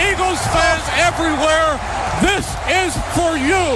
[0.00, 1.78] Eagles fans everywhere,
[2.22, 3.66] this is for you.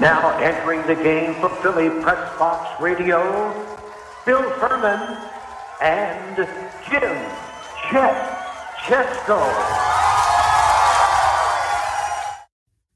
[0.00, 3.52] Now entering the game for Philly Press Box Radio,
[4.24, 5.18] Bill Furman
[5.80, 6.36] and
[6.88, 7.16] Jim
[7.90, 8.42] Chet
[8.84, 10.11] Chesko.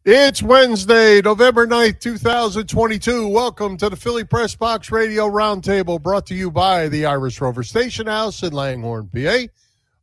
[0.09, 3.27] It's Wednesday, November 9th, 2022.
[3.27, 7.65] Welcome to the Philly Press Box Radio Roundtable brought to you by the Irish Rover
[7.65, 9.49] Station House in Langhorne, PA,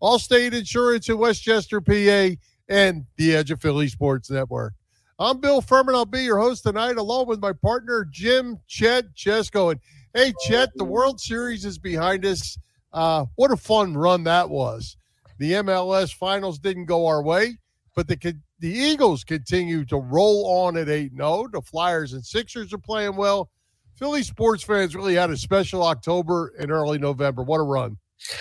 [0.01, 2.35] Allstate Insurance in Westchester, PA,
[2.67, 4.73] and the Edge of Philly Sports Network.
[5.19, 5.95] I'm Bill Furman.
[5.95, 9.71] I'll be your host tonight, along with my partner, Jim Chet Chesko.
[9.71, 9.79] And
[10.13, 12.57] hey, Chet, the World Series is behind us.
[12.91, 14.97] Uh, what a fun run that was.
[15.37, 17.57] The MLS finals didn't go our way,
[17.95, 18.17] but the
[18.63, 21.49] the Eagles continue to roll on at 8 0.
[21.51, 23.49] The Flyers and Sixers are playing well.
[23.97, 27.43] Philly sports fans really had a special October and early November.
[27.43, 27.97] What a run.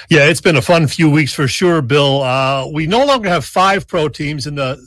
[0.09, 2.23] Yeah, it's been a fun few weeks for sure, Bill.
[2.23, 4.79] Uh, we no longer have five pro teams in the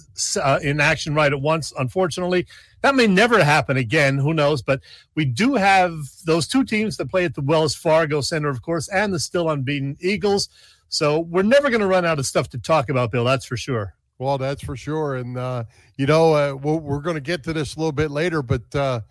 [0.41, 1.73] uh, in action right at once.
[1.77, 2.47] Unfortunately,
[2.79, 4.17] that may never happen again.
[4.17, 4.61] Who knows?
[4.61, 4.79] But
[5.15, 8.87] we do have those two teams that play at the Wells Fargo Center, of course,
[8.87, 10.47] and the still unbeaten Eagles.
[10.87, 13.25] So we're never going to run out of stuff to talk about, Bill.
[13.25, 13.95] That's for sure.
[14.17, 15.15] Well, that's for sure.
[15.15, 15.65] And, uh,
[15.97, 18.41] you know, uh, we we are going to get to this a little bit later,
[18.41, 19.01] but uh,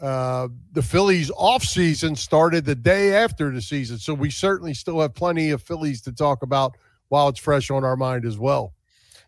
[0.00, 3.98] uh, the Phillies off season started the day after the season.
[3.98, 6.76] So we certainly still have plenty of Phillies to talk about
[7.08, 8.72] while it's fresh on our mind as well.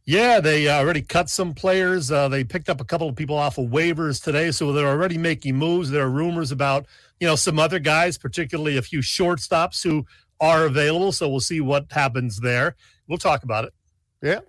[0.05, 2.11] Yeah, they uh, already cut some players.
[2.11, 5.17] Uh, they picked up a couple of people off of waivers today, so they're already
[5.17, 5.91] making moves.
[5.91, 6.87] There are rumors about
[7.21, 10.05] you know some other guys, particularly a few shortstops who
[10.41, 11.13] are available.
[11.13, 12.75] So we'll see what happens there.
[13.07, 13.75] We'll talk about it.
[14.23, 14.41] Yeah,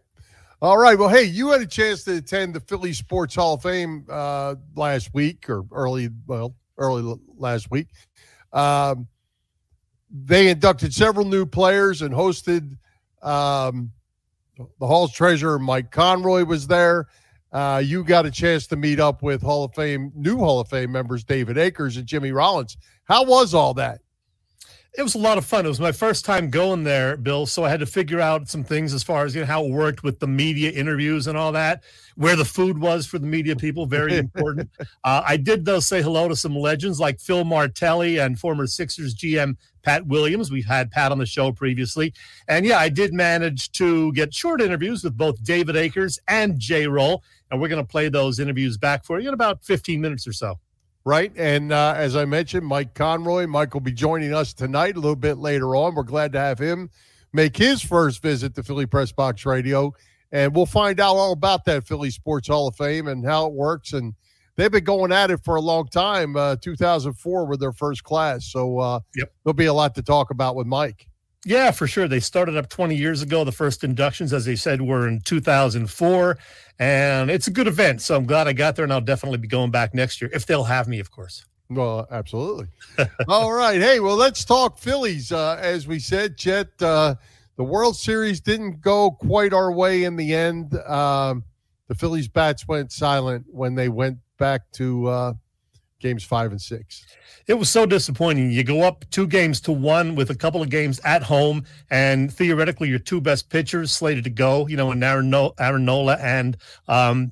[0.64, 0.98] all right.
[0.98, 4.56] Well, hey, you had a chance to attend the Philly Sports Hall of Fame uh,
[4.78, 7.88] last week or early, well, early last week.
[8.54, 9.10] Um,
[10.10, 12.78] they inducted several new players and hosted
[13.22, 13.92] um,
[14.58, 17.08] the Hall's treasurer, Mike Conroy, was there.
[17.52, 20.70] Uh, you got a chance to meet up with Hall of Fame, new Hall of
[20.70, 22.78] Fame members, David Akers and Jimmy Rollins.
[23.04, 24.00] How was all that?
[24.96, 25.66] It was a lot of fun.
[25.66, 27.48] It was my first time going there, Bill.
[27.48, 29.72] So I had to figure out some things as far as you know how it
[29.72, 31.82] worked with the media interviews and all that,
[32.16, 34.70] where the food was for the media people, very important.
[35.04, 39.16] uh, I did though say hello to some legends like Phil Martelli and former Sixers
[39.16, 40.52] GM Pat Williams.
[40.52, 42.14] We've had Pat on the show previously,
[42.48, 46.88] and yeah, I did manage to get short interviews with both David Akers and J.
[46.88, 50.28] Roll, and we're going to play those interviews back for you in about 15 minutes
[50.28, 50.60] or so
[51.06, 51.32] right?
[51.36, 55.16] And uh, as I mentioned, Mike Conroy, Mike will be joining us tonight a little
[55.16, 55.96] bit later on.
[55.96, 56.90] We're glad to have him
[57.34, 59.94] make his first visit to Philly Press Box Radio.
[60.32, 63.54] And we'll find out all about that Philly Sports Hall of Fame and how it
[63.54, 63.94] works.
[63.94, 64.14] And
[64.56, 66.36] they've been going at it for a long time.
[66.36, 68.46] Uh, 2004 were their first class.
[68.46, 69.32] So uh, yep.
[69.44, 71.08] there'll be a lot to talk about with Mike.
[71.46, 72.08] Yeah, for sure.
[72.08, 73.44] They started up 20 years ago.
[73.44, 76.38] The first inductions, as they said, were in 2004.
[76.80, 78.02] And it's a good event.
[78.02, 80.46] So I'm glad I got there, and I'll definitely be going back next year if
[80.46, 81.46] they'll have me, of course.
[81.70, 82.68] Well, absolutely.
[83.28, 83.80] All right.
[83.80, 85.32] Hey, well, let's talk Phillies.
[85.32, 87.16] Uh, as we said, Chet, uh,
[87.56, 90.76] the World Series didn't go quite our way in the end.
[90.80, 91.44] Um,
[91.88, 95.34] the Phillies bats went silent when they went back to uh,
[96.04, 97.04] games five and six
[97.48, 98.52] it was so disappointing.
[98.52, 102.34] You go up two games to one with a couple of games at home, and
[102.34, 106.18] theoretically, your two best pitchers slated to go, you know, and Aaron, no- Aaron Nola
[106.22, 106.56] and
[106.88, 107.32] um,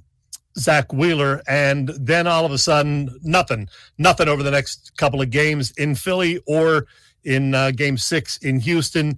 [0.58, 5.30] Zack Wheeler, and then all of a sudden, nothing, nothing over the next couple of
[5.30, 6.88] games in Philly or
[7.24, 9.18] in uh, game six in Houston.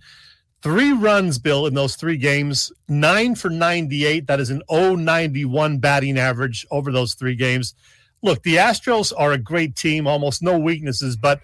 [0.61, 4.27] Three runs, Bill, in those three games, nine for 98.
[4.27, 7.73] That is an 091 batting average over those three games
[8.23, 11.41] look, the Astros are a great team, almost no weaknesses, but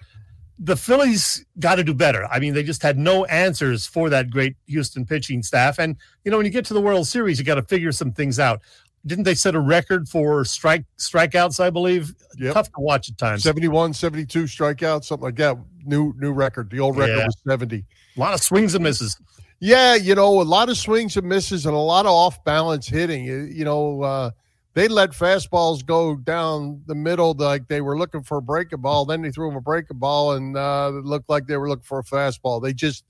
[0.58, 2.26] the Phillies got to do better.
[2.26, 5.78] I mean, they just had no answers for that great Houston pitching staff.
[5.78, 8.12] And, you know, when you get to the World Series, you got to figure some
[8.12, 8.62] things out.
[9.06, 12.14] Didn't they set a record for strike strikeouts, I believe?
[12.38, 12.54] Yep.
[12.54, 13.44] Tough to watch at times.
[13.44, 15.58] 71, 72 strikeouts, something like that.
[15.86, 16.70] New new record.
[16.70, 17.26] The old record yeah.
[17.26, 17.86] was 70.
[18.18, 19.18] A lot of swings and misses.
[19.62, 22.88] Yeah, you know, a lot of swings and misses and a lot of off balance
[22.88, 23.24] hitting.
[23.24, 24.32] You know, uh,
[24.74, 29.06] they let fastballs go down the middle like they were looking for a breaking ball.
[29.06, 31.84] Then they threw him a breaking ball and uh, it looked like they were looking
[31.84, 32.62] for a fastball.
[32.62, 33.04] They just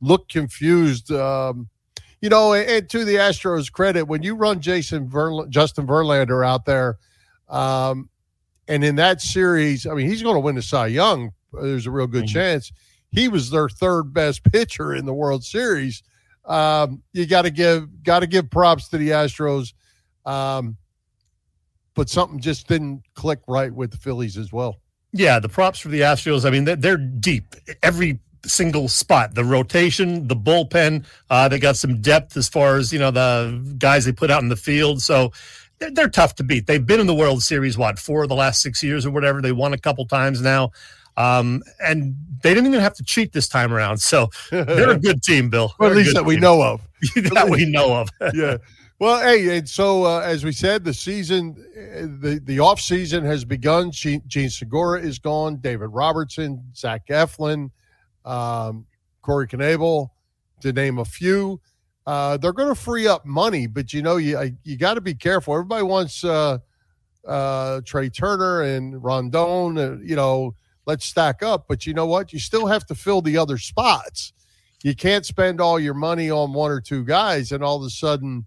[0.00, 1.10] looked confused.
[1.10, 1.68] Um,
[2.20, 6.64] you know, and, to the Astros' credit, when you run Jason Verl- Justin Verlander out
[6.64, 6.98] there,
[7.48, 8.08] um,
[8.68, 11.32] and in that series, I mean, he's going to win the Cy Young.
[11.52, 12.34] There's a real good mm-hmm.
[12.34, 12.72] chance.
[13.10, 16.02] He was their third best pitcher in the World Series.
[16.44, 19.72] um, you got to give got to give props to the Astros.
[20.24, 20.76] Um,
[22.00, 24.78] but something just didn't click right with the Phillies as well.
[25.12, 26.46] Yeah, the props for the Astros.
[26.46, 27.54] I mean, they're, they're deep.
[27.82, 31.04] Every single spot, the rotation, the bullpen.
[31.28, 34.42] Uh, they got some depth as far as you know the guys they put out
[34.42, 35.02] in the field.
[35.02, 35.30] So
[35.78, 36.66] they're, they're tough to beat.
[36.66, 39.42] They've been in the World Series what four of the last six years or whatever.
[39.42, 40.72] They won a couple times now.
[41.18, 43.98] Um, and they didn't even have to cheat this time around.
[43.98, 45.74] So they're a good team, Bill.
[45.78, 46.28] Well, at least that team.
[46.28, 46.80] we know of.
[47.34, 48.08] that we know of.
[48.32, 48.56] yeah.
[49.00, 53.24] Well, hey, and so uh, as we said, the season, uh, the the off season
[53.24, 53.90] has begun.
[53.92, 55.56] Jean, Segura is gone.
[55.56, 57.70] David Robertson, Zach Eflin,
[58.26, 58.84] um,
[59.22, 60.10] Corey Knebel,
[60.60, 61.62] to name a few.
[62.06, 65.14] Uh, they're going to free up money, but you know, you you got to be
[65.14, 65.54] careful.
[65.54, 66.58] Everybody wants uh,
[67.26, 69.78] uh, Trea Turner and Rondon.
[69.78, 70.54] Uh, you know,
[70.84, 71.64] let's stack up.
[71.68, 72.34] But you know what?
[72.34, 74.34] You still have to fill the other spots.
[74.82, 77.88] You can't spend all your money on one or two guys, and all of a
[77.90, 78.44] sudden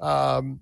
[0.00, 0.60] um,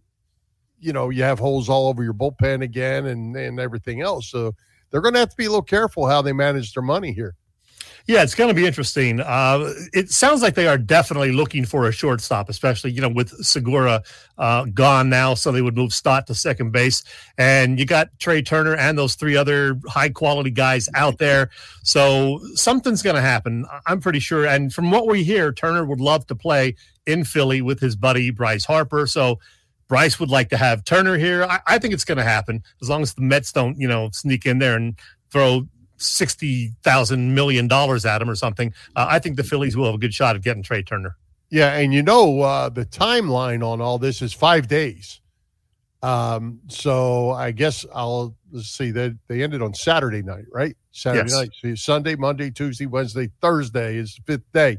[0.78, 4.30] you know, you have holes all over your bullpen again and, and everything else.
[4.30, 4.54] So
[4.90, 7.34] they're going to have to be a little careful how they manage their money here.
[8.06, 9.20] Yeah, it's going to be interesting.
[9.20, 13.30] Uh, it sounds like they are definitely looking for a shortstop, especially you know with
[13.42, 14.02] Segura
[14.36, 17.02] uh, gone now, so they would move Stott to second base,
[17.38, 21.48] and you got Trea Turner and those three other high quality guys out there.
[21.82, 24.46] So something's going to happen, I'm pretty sure.
[24.46, 28.30] And from what we hear, Turner would love to play in Philly with his buddy
[28.30, 29.06] Bryce Harper.
[29.06, 29.38] So
[29.88, 31.44] Bryce would like to have Turner here.
[31.44, 34.10] I, I think it's going to happen as long as the Mets don't, you know,
[34.12, 34.94] sneak in there and
[35.30, 35.66] throw
[36.04, 38.72] sixty thousand million dollars at him or something.
[38.94, 41.16] Uh, I think the Phillies will have a good shot at getting Trea Turner.
[41.50, 45.20] Yeah, and you know uh, the timeline on all this is five days.
[46.02, 50.76] Um, so I guess I'll let's see that they, they ended on Saturday night, right?
[50.92, 51.38] Saturday yes.
[51.38, 51.50] night.
[51.60, 54.78] So Sunday, Monday, Tuesday, Wednesday, Thursday is the fifth day.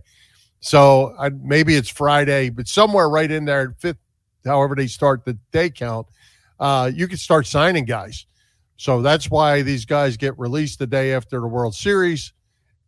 [0.59, 3.97] So I, maybe it's Friday, but somewhere right in there, fifth,
[4.45, 6.07] however they start the day count,
[6.59, 8.25] uh, you can start signing guys.
[8.77, 12.33] So that's why these guys get released the day after the World Series.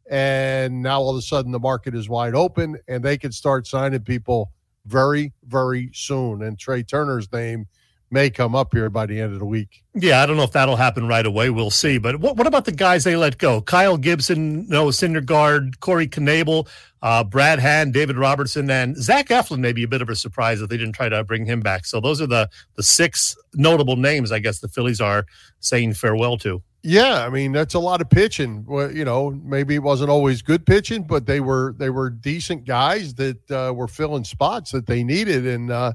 [0.09, 3.67] And now all of a sudden the market is wide open and they can start
[3.67, 4.51] signing people
[4.85, 6.43] very, very soon.
[6.43, 7.67] And Trea Turner's name
[8.09, 9.83] may come up here by the end of the week.
[9.93, 11.49] Yeah, I don't know if that'll happen right away.
[11.49, 11.97] We'll see.
[11.97, 13.61] But what, what about the guys they let go?
[13.61, 16.67] Kyle Gibson, Noah Syndergaard, Corey Knebel,
[17.01, 20.59] uh, Brad Hand, David Robertson, and Zach Eflin may be a bit of a surprise
[20.59, 21.85] that they didn't try to bring him back.
[21.85, 25.25] So those are the the six notable names I guess the Phillies are
[25.59, 26.61] saying farewell to.
[26.83, 28.63] Yeah, I mean that's a lot of pitching.
[28.65, 32.65] Well, you know, maybe it wasn't always good pitching, but they were they were decent
[32.65, 35.93] guys that uh, were filling spots that they needed, and uh,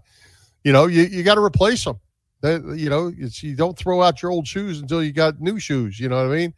[0.64, 2.00] you know, you, you got to replace them.
[2.42, 6.00] You know, you don't throw out your old shoes until you got new shoes.
[6.00, 6.54] You know what I mean?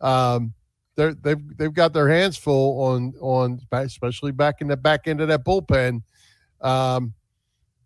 [0.00, 0.54] Um,
[0.96, 5.20] they're they've they've got their hands full on on especially back in the back end
[5.20, 6.02] of that bullpen.
[6.60, 7.14] Um,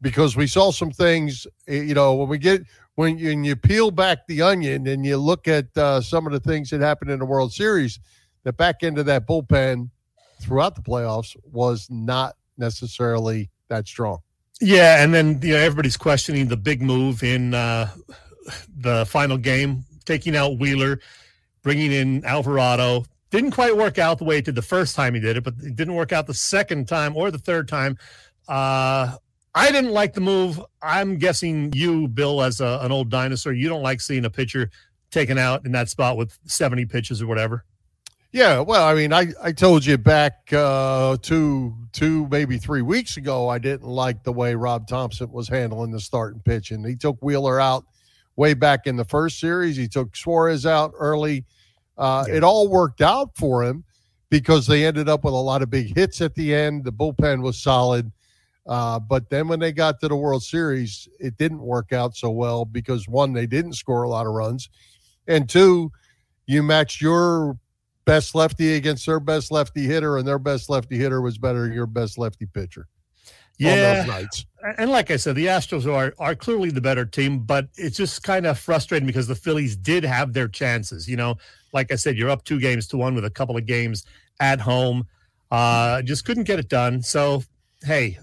[0.00, 2.62] because we saw some things, eh, you know, when we get
[2.94, 6.32] when you, when you peel back the onion and you look at uh, some of
[6.32, 7.98] the things that happened in the World Series,
[8.44, 9.90] the back end of that bullpen
[10.40, 14.18] throughout the playoffs was not necessarily that strong.
[14.60, 17.90] Yeah, and then you know everybody's questioning the big move in uh,
[18.76, 21.00] the final game, taking out Wheeler,
[21.62, 23.04] bringing in Alvarado.
[23.30, 25.54] Didn't quite work out the way it did the first time he did it, but
[25.60, 27.98] it didn't work out the second time or the third time.
[28.46, 29.16] Uh,
[29.56, 30.60] I didn't like the move.
[30.82, 34.70] I'm guessing you, Bill, as a, an old dinosaur, you don't like seeing a pitcher
[35.10, 37.64] taken out in that spot with 70 pitches or whatever.
[38.34, 43.16] Yeah, well, I mean, I, I told you back uh, two two maybe three weeks
[43.16, 46.82] ago, I didn't like the way Rob Thomson was handling the starting pitching.
[46.82, 47.84] He took Wheeler out
[48.34, 49.76] way back in the first series.
[49.76, 51.44] He took Suarez out early.
[51.96, 52.34] Uh, yeah.
[52.34, 53.84] It all worked out for him
[54.30, 56.82] because they ended up with a lot of big hits at the end.
[56.82, 58.10] The bullpen was solid.
[58.66, 62.32] Uh, but then when they got to the World Series, it didn't work out so
[62.32, 64.70] well because one, they didn't score a lot of runs,
[65.28, 65.92] and two,
[66.46, 67.56] you matched your
[68.04, 71.72] best lefty against their best lefty hitter, and their best lefty hitter was better than
[71.72, 72.86] your best lefty pitcher.
[73.58, 74.04] Yeah,
[74.78, 78.22] and like I said, the Astros are are clearly the better team, but it's just
[78.22, 81.08] kind of frustrating because the Phillies did have their chances.
[81.08, 81.36] You know,
[81.72, 84.04] like I said, you're up two games to one with a couple of games
[84.40, 85.06] at home.
[85.50, 87.00] Uh, just couldn't get it done.
[87.00, 87.44] So,
[87.84, 88.18] hey,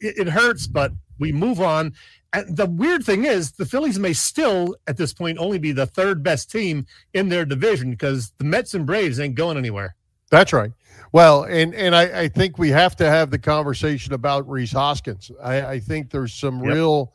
[0.00, 1.94] it, it hurts, but we move on.
[2.32, 5.86] And the weird thing is, the Phillies may still, at this point, only be the
[5.86, 9.94] third best team in their division because the Mets and Braves ain't going anywhere.
[10.30, 10.72] That's right.
[11.12, 15.30] Well, and and I, I think we have to have the conversation about Rhys Hoskins.
[15.42, 16.74] I, I think there's some yep.
[16.74, 17.12] real.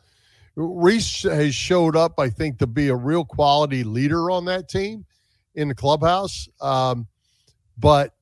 [0.55, 5.05] Rhys has showed up, I think, to be a real quality leader on that team
[5.55, 6.47] in the clubhouse.
[6.61, 7.07] Um,
[7.77, 8.13] but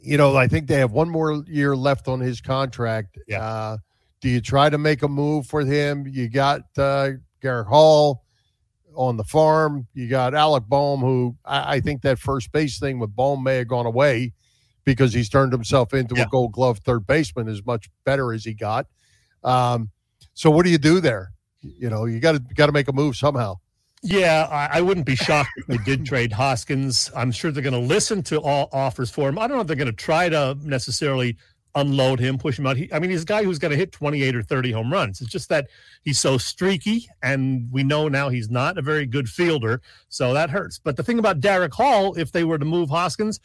[0.00, 3.18] you know, I think they have one more year left on his contract.
[3.26, 3.42] Yeah.
[3.42, 3.76] Uh,
[4.22, 6.06] do you try to make a move for him?
[6.06, 7.10] You got uh,
[7.42, 8.24] Darick Hall
[8.96, 9.86] on the farm.
[9.94, 13.56] You got Alec Bohm, who I, I think that first base thing with Bohm may
[13.56, 14.32] have gone away
[14.84, 16.22] because he's turned himself into Yeah.
[16.22, 18.86] a Gold Glove third baseman as much better as he got.
[19.44, 19.90] Um,
[20.34, 21.32] so what do you do there?
[21.60, 23.56] You know, you got to got to make a move somehow.
[24.04, 27.08] Yeah, I, I wouldn't be shocked if they did trade Hoskins.
[27.14, 29.38] I'm sure they're going to listen to all offers for him.
[29.38, 31.36] I don't know if they're going to try to necessarily
[31.74, 32.76] unload him, push him out.
[32.76, 35.20] He, I mean, he's a guy who's going to hit 28 or 30 home runs.
[35.20, 35.68] It's just that
[36.02, 40.50] he's so streaky, and we know now he's not a very good fielder, so that
[40.50, 40.78] hurts.
[40.78, 43.40] But the thing about Darick Hall, if they were to move Hoskins,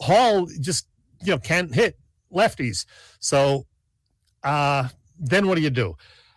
[0.00, 0.86] Hall just
[1.22, 1.98] you know can't hit
[2.32, 2.84] lefties.
[3.20, 3.66] So
[4.42, 5.96] uh, then what do you do?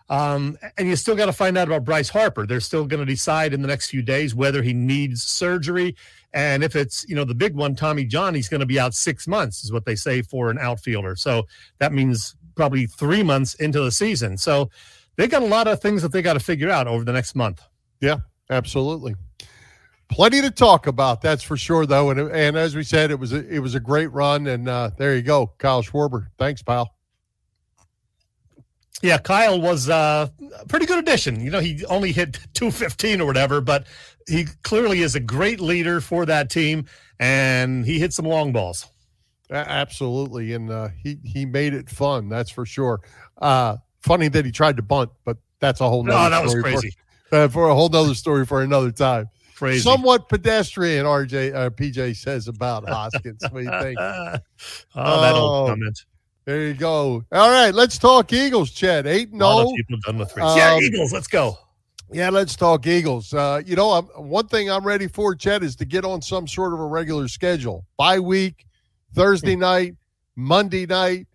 [0.09, 2.45] Um, and you still got to find out about Bryce Harper.
[2.45, 5.95] They're still going to decide in the next few days whether he needs surgery.
[6.33, 8.93] And if it's, you know, the big one, Tommy John, he's going to be out
[8.93, 11.15] six months, is what they say for an outfielder.
[11.15, 11.45] So
[11.79, 14.37] that means probably three months into the season.
[14.37, 14.69] So
[15.17, 17.35] they got a lot of things that they got to figure out over the next
[17.35, 17.61] month.
[17.99, 18.17] Yeah,
[18.49, 19.15] absolutely.
[20.09, 22.09] Plenty to talk about, that's for sure, though.
[22.09, 24.47] And, and as we said, it was a, it was a great run.
[24.47, 26.27] And uh, there you go, Kyle Schwarber.
[26.37, 26.95] Thanks, pal.
[29.01, 30.27] Yeah, Kyle was uh,
[30.59, 31.39] a pretty good addition.
[31.41, 33.87] You know, he only hit 215 or whatever, but
[34.27, 36.85] he clearly is a great leader for that team,
[37.19, 38.87] and he hit some long balls.
[39.49, 42.29] Absolutely, and uh, he he made it fun.
[42.29, 43.01] That's for sure.
[43.41, 46.03] Uh, funny that he tried to bunt, but that's a whole.
[46.03, 46.95] No, nother that was crazy.
[47.29, 49.29] For, uh, for a whole nother story for another time.
[49.55, 49.81] Crazy.
[49.81, 51.05] Somewhat pedestrian.
[51.05, 53.43] RJ uh, PJ says about Hoskins.
[53.51, 53.99] what do you think?
[54.95, 55.37] oh, that Oh.
[55.37, 56.05] old comment.
[56.45, 57.23] There you go.
[57.31, 59.05] All right, let's talk Eagles, Chet.
[59.05, 59.75] Eight and lot of no.
[59.75, 60.55] people done with race.
[60.55, 61.13] yeah, Um, Eagles.
[61.13, 61.57] Let's go.
[62.11, 63.33] Yeah, let's talk Eagles.
[63.33, 66.47] Uh, you know, I'm, one thing I'm ready for, Chet, is to get on some
[66.47, 67.85] sort of a regular schedule.
[67.95, 68.65] Bye week,
[69.13, 69.95] Thursday night,
[70.35, 71.27] Monday night.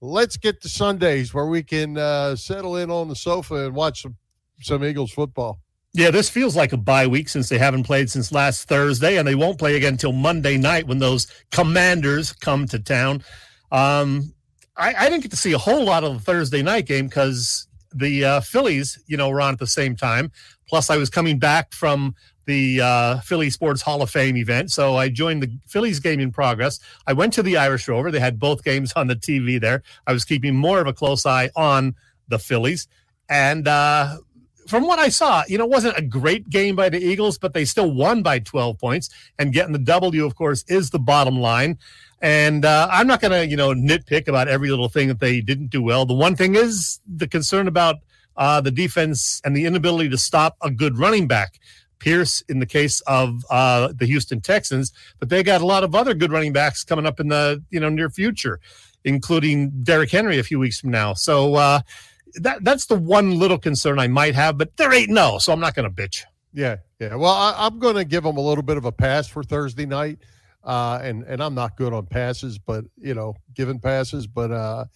[0.00, 4.02] Let's get to Sundays where we can uh, settle in on the sofa and watch
[4.02, 4.16] some
[4.60, 5.60] some Eagles football.
[5.92, 9.26] Yeah, this feels like a bye week since they haven't played since last Thursday, and
[9.28, 13.22] they won't play again until Monday night when those Commanders come to town.
[13.70, 14.32] Um,
[14.76, 17.66] I, I didn't get to see a whole lot of the Thursday night game because
[17.94, 20.30] the uh, Phillies, you know, were on at the same time.
[20.68, 22.14] Plus, I was coming back from
[22.44, 26.30] the uh, Philly Sports Hall of Fame event, so I joined the Phillies game in
[26.30, 26.78] progress.
[27.06, 29.82] I went to the Irish Rover; they had both games on the TV there.
[30.06, 31.94] I was keeping more of a close eye on
[32.28, 32.86] the Phillies,
[33.28, 34.18] and uh,
[34.66, 37.54] from what I saw, you know, it wasn't a great game by the Eagles, but
[37.54, 39.10] they still won by 12 points.
[39.38, 41.78] And getting the W, of course, is the bottom line.
[42.22, 45.40] And uh, I'm not going to, you know, nitpick about every little thing that they
[45.40, 46.06] didn't do well.
[46.06, 47.96] The one thing is the concern about
[48.36, 51.58] uh, the defense and the inability to stop a good running back.
[51.98, 55.94] Pierce, in the case of uh, the Houston Texans, but they got a lot of
[55.94, 58.60] other good running backs coming up in the you know near future,
[59.04, 61.14] including Derrick Henry a few weeks from now.
[61.14, 61.80] So uh,
[62.34, 65.60] that that's the one little concern I might have, but there ain't no, so I'm
[65.60, 66.22] not going to bitch.
[66.52, 67.14] Yeah, yeah.
[67.14, 69.86] Well, I, I'm going to give them a little bit of a pass for Thursday
[69.86, 70.18] night,
[70.66, 74.28] uh, and and I'm not good on passes, but you know, giving passes.
[74.28, 74.86] But uh,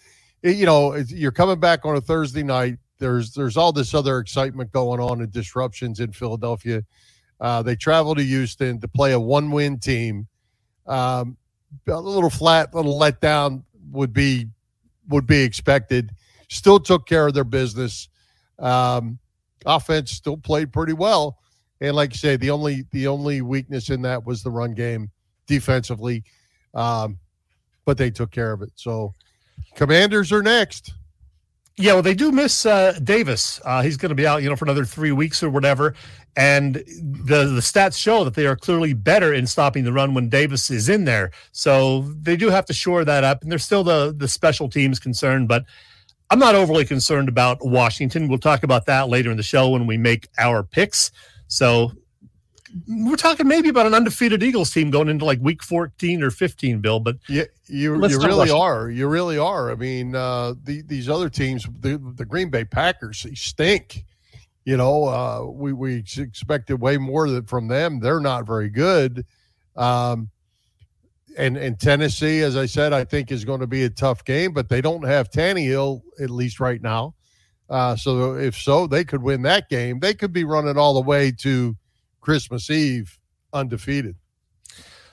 [0.43, 2.79] it- you know, you're coming back on a Thursday night.
[2.99, 6.83] There's there's all this other excitement going on and disruptions in Philadelphia.
[7.41, 10.29] Uh, they travel to Houston to play a one win team.
[10.87, 11.39] Um,
[11.89, 14.49] a little flat, a little letdown would be
[15.09, 16.13] would be expected.
[16.51, 18.09] Still took care of their business.
[18.59, 19.19] Um,
[19.67, 21.39] offense still played pretty well.
[21.81, 25.11] And like you say, the only the only weakness in that was the run game
[25.51, 26.23] defensively,
[26.75, 27.19] um,
[27.85, 28.71] but they took care of it.
[28.77, 29.13] So,
[29.75, 30.93] Commanders are next.
[31.77, 33.61] Yeah, well, they do miss uh, Davis.
[33.65, 35.95] Uh, he's going to be out, you know, for another three weeks or whatever.
[36.37, 40.29] And the the stats show that they are clearly better in stopping the run when
[40.29, 41.33] Davis is in there.
[41.53, 43.43] So they do have to shore that up.
[43.43, 45.65] And there's still the the special teams concern, but
[46.31, 48.29] I'm not overly concerned about Washington.
[48.29, 51.11] We'll talk about that later in the show when we make our picks.
[51.49, 51.93] So
[52.89, 56.81] we're talking maybe about an undefeated Eagles team going into like week 14 or 15,
[56.81, 57.01] Bill.
[57.01, 58.91] But Yeah, you you really are.
[58.91, 59.71] You really are.
[59.71, 64.05] I mean, uh, the, these other teams, the, the Green Bay Packers, they stink.
[64.65, 67.99] You know, uh, we we expected way more from them.
[67.99, 69.25] They're not very good.
[69.75, 70.31] Um,
[71.37, 74.53] and and Tennessee, as I said, I think is going to be a tough game,
[74.53, 77.15] but they don't have Tannehill at least right now.
[77.71, 80.01] Uh, so if so, they could win that game.
[80.01, 81.77] They could be running all the way to
[82.21, 83.19] Christmas Eve
[83.53, 84.17] undefeated.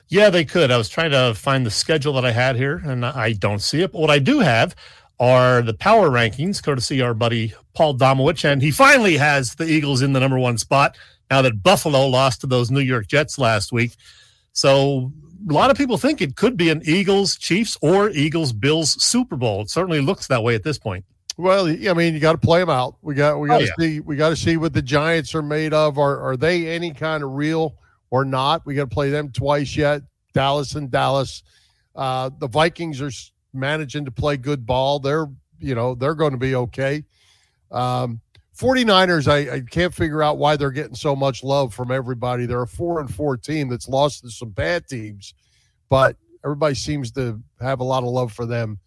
[0.09, 0.71] Yeah, they could.
[0.71, 3.81] I was trying to find the schedule that I had here, and I don't see
[3.81, 3.91] it.
[3.91, 4.75] But what I do have
[5.19, 10.01] are the power rankings, courtesy our buddy Paul Domowitch, and he finally has the Eagles
[10.01, 10.97] in the number one spot
[11.29, 13.91] now that Buffalo lost to those New York Jets last week.
[14.53, 15.11] So
[15.49, 19.35] a lot of people think it could be an Eagles Chiefs or Eagles Bills Super
[19.35, 19.61] Bowl.
[19.61, 21.03] It certainly looks that way at this point.
[21.37, 22.97] Well, I mean, you got to play them out.
[23.03, 23.73] We got we got to oh, yeah.
[23.79, 25.99] see we got to see what the Giants are made of.
[25.99, 27.75] Are are they any kind of real
[28.09, 28.65] or not?
[28.65, 30.01] We got to play them twice yet.
[30.33, 31.43] Dallas and Dallas.
[31.95, 33.11] Uh, the Vikings are
[33.53, 34.99] managing to play good ball.
[34.99, 35.27] They're
[35.59, 37.05] you know they're going to be okay.
[37.71, 38.21] Um,
[38.57, 42.47] 49ers, I, I, can't figure out why they're getting so much love from everybody.
[42.47, 45.35] They're a four and four team that's lost to some bad teams,
[45.89, 48.79] but everybody seems to have a lot of love for them.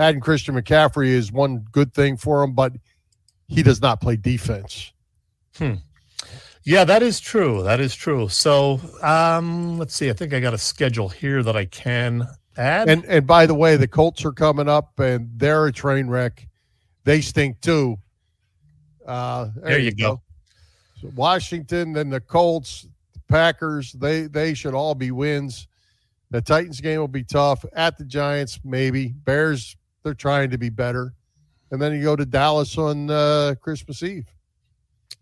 [0.00, 2.72] Adding Christian McCaffrey is one good thing for him, but
[3.48, 4.92] he does not play defense.
[5.56, 5.74] Hmm.
[6.64, 7.62] Yeah, that is true.
[7.62, 8.28] That is true.
[8.28, 10.08] So, um, let's see.
[10.08, 12.26] I think I got a schedule here that I can
[12.56, 12.88] add.
[12.88, 16.46] And and by the way, the Colts are coming up, and they're a train wreck.
[17.04, 17.98] They stink too.
[19.06, 20.16] Uh, there, there, you go.
[20.16, 20.22] go.
[21.00, 25.66] So Washington and the Colts, the Packers, they they should all be wins.
[26.30, 27.64] The Titans game will be tough.
[27.72, 29.08] At the Giants, maybe.
[29.08, 31.14] Bears, they're trying to be better.
[31.70, 34.26] And then you go to Dallas on uh, Christmas Eve.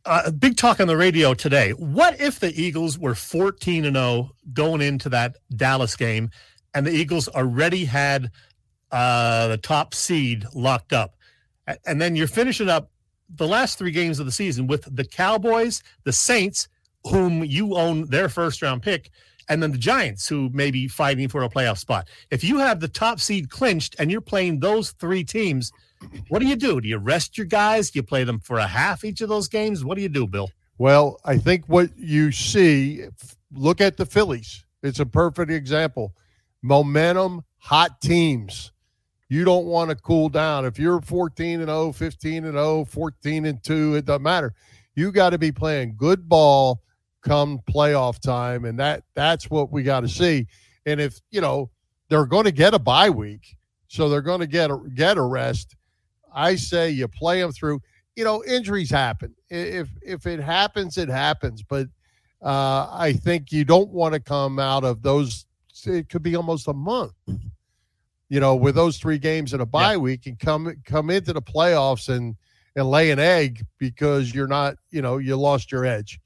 [0.05, 1.73] Uh, big talk on the radio today.
[1.73, 6.31] What if the Eagles were 14 and 0 going into that Dallas game
[6.75, 8.31] and the Eagles already had
[8.91, 11.17] uh, the top seed locked up?
[11.87, 12.91] And then you're finishing up
[13.29, 16.69] the last three games of the season with the Cowboys, the Saints,
[17.05, 19.11] whom you own their first round pick,
[19.49, 22.09] and then the Giants, who may be fighting for a playoff spot.
[22.31, 25.73] If you have the top seed clinched and you're playing those three teams,
[26.29, 26.81] what do you do?
[26.81, 27.91] Do you rest your guys?
[27.91, 29.85] Do you play them for a half each of those games?
[29.85, 30.51] What do you do, Bill?
[30.79, 33.07] Well, I think what you see,
[33.53, 34.65] look at the Phillies.
[34.83, 36.15] It's a perfect example.
[36.63, 38.73] Momentum, hot teams
[39.29, 40.65] you don't want to cool down.
[40.65, 44.55] If you're 14 and 0, 15 and 0, 14 and 2, it doesn't matter.
[44.95, 46.81] You got to be playing good ball
[47.23, 50.47] come playoff time and that that's what we got to see.
[50.87, 51.71] And if, you know,
[52.09, 53.57] they're going to get a bye week,
[53.89, 55.77] so they're going to get a, get a rest.
[56.35, 57.81] I say you play them through.
[58.17, 59.35] You know, injuries happen.
[59.49, 61.63] If if it happens, it happens.
[61.63, 61.87] But
[62.43, 65.47] uh, I think you don't want to come out of those.
[65.85, 67.13] It could be almost a month
[68.29, 69.99] you know, with those three games in a bye yeah.
[69.99, 72.37] week and come come into the playoffs and
[72.77, 76.21] and lay an egg because you're not, you know, you lost your edge.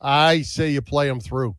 [0.00, 1.56] I say you play them through.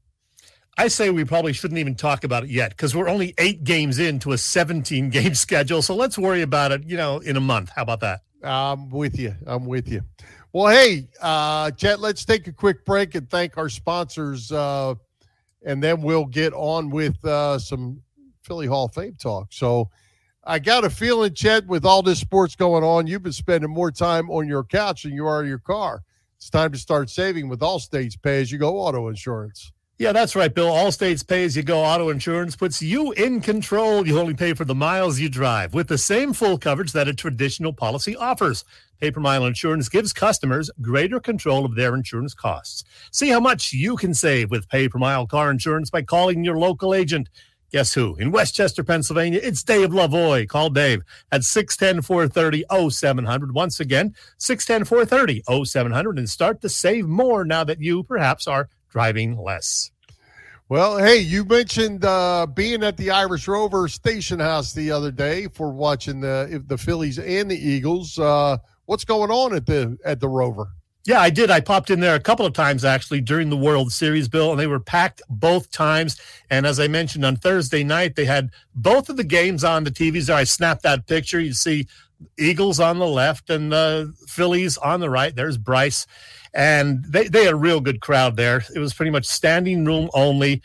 [0.77, 3.99] I say we probably shouldn't even talk about it yet because we're only eight games
[3.99, 5.81] into a 17 game schedule.
[5.81, 7.71] So let's worry about it, you know, in a month.
[7.75, 8.21] How about that?
[8.41, 9.35] I'm with you.
[9.45, 10.01] I'm with you.
[10.53, 14.51] Well, hey, uh, Chet, let's take a quick break and thank our sponsors.
[14.51, 14.95] Uh,
[15.65, 18.01] and then we'll get on with uh, some
[18.43, 19.47] Philly Hall of Fame talk.
[19.51, 19.89] So
[20.45, 23.91] I got a feeling, Chet, with all this sports going on, you've been spending more
[23.91, 26.03] time on your couch than you are in your car.
[26.39, 29.73] It's time to start saving with Allstate's pay as you go auto insurance.
[29.97, 30.69] Yeah, that's right, Bill.
[30.69, 34.07] Allstate's pay as you go auto insurance puts you in control.
[34.07, 37.13] You only pay for the miles you drive with the same full coverage that a
[37.13, 38.63] traditional policy offers.
[39.01, 42.85] Pay per mile insurance gives customers greater control of their insurance costs.
[43.11, 46.57] See how much you can save with pay per mile car insurance by calling your
[46.57, 47.27] local agent.
[47.71, 48.15] Guess who?
[48.15, 50.47] In Westchester, Pennsylvania, it's Dave Lavoy.
[50.47, 53.53] Call Dave at 610 430 0700.
[53.53, 58.69] Once again, 610 430 0700 and start to save more now that you perhaps are
[58.89, 59.91] driving less.
[60.67, 65.47] Well, hey, you mentioned uh, being at the Irish Rover Station House the other day
[65.47, 68.17] for watching the the Phillies and the Eagles.
[68.17, 70.69] Uh, what's going on at the at the Rover?
[71.05, 71.49] Yeah, I did.
[71.49, 74.59] I popped in there a couple of times actually during the World Series, Bill, and
[74.59, 76.19] they were packed both times.
[76.49, 79.91] And as I mentioned on Thursday night, they had both of the games on the
[79.91, 80.25] TVs.
[80.27, 81.39] There, I snapped that picture.
[81.39, 81.87] You see
[82.37, 85.35] Eagles on the left and the Phillies on the right.
[85.35, 86.05] There's Bryce,
[86.53, 88.63] and they they had a real good crowd there.
[88.75, 90.61] It was pretty much standing room only.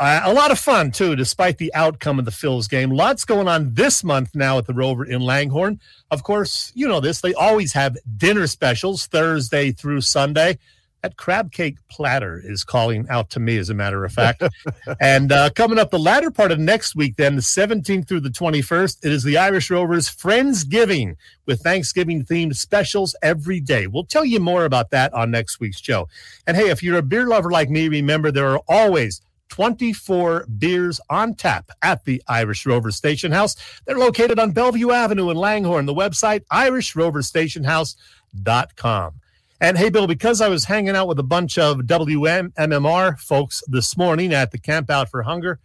[0.00, 2.90] Uh, a lot of fun too, despite the outcome of the Phils game.
[2.90, 5.80] Lots going on this month now at the Rover in Langhorne.
[6.12, 7.20] Of course, you know this.
[7.20, 10.58] They always have dinner specials Thursday through Sunday.
[11.02, 14.42] That crab cake platter is calling out to me, as a matter of fact.
[15.00, 18.30] and uh, coming up the latter part of next week, then the 17th through the
[18.30, 21.14] 21st, it is the Irish Rovers Friendsgiving
[21.46, 23.86] with Thanksgiving themed specials every day.
[23.86, 26.08] We'll tell you more about that on next week's show.
[26.48, 31.00] And hey, if you're a beer lover like me, remember there are always 24 beers
[31.10, 33.56] on tap at the Irish Rover Station House.
[33.84, 35.86] They're located on Bellevue Avenue in Langhorne.
[35.86, 39.14] The website, irishroverstationhouse.com.
[39.60, 43.96] And hey, Bill, because I was hanging out with a bunch of WMMR folks this
[43.96, 45.58] morning at the Camp Out for Hunger,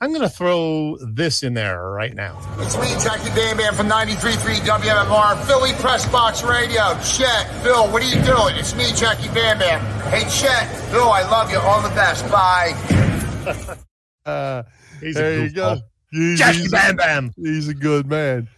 [0.00, 2.38] I'm going to throw this in there right now.
[2.58, 6.98] It's me, Jacky Bam Bam from 93.3 WMMR, Philly Press Box Radio.
[7.02, 8.56] Chet, Bill, what are you doing?
[8.56, 9.80] It's me, Jacky Bam Bam.
[10.10, 11.58] Hey, Chet, Bill, I love you.
[11.58, 12.30] All the best.
[12.30, 13.13] Bye.
[14.26, 14.62] Uh,
[15.02, 15.76] He's there a you go.
[16.10, 17.30] He's, Jacky he's- Bam Bam.
[17.36, 18.48] he's a good man.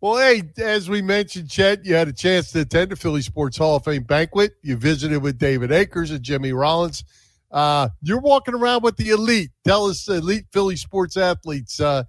[0.00, 3.56] Well, hey, as we mentioned, Chet, you had a chance to attend the Philly Sports
[3.56, 4.52] Hall of Fame banquet.
[4.62, 7.02] You visited with David Akers and Jimmy Rollins.
[7.50, 9.50] Uh, you're walking around with the elite.
[9.66, 11.80] Tell us, elite Philly sports athletes.
[11.80, 12.04] Uh,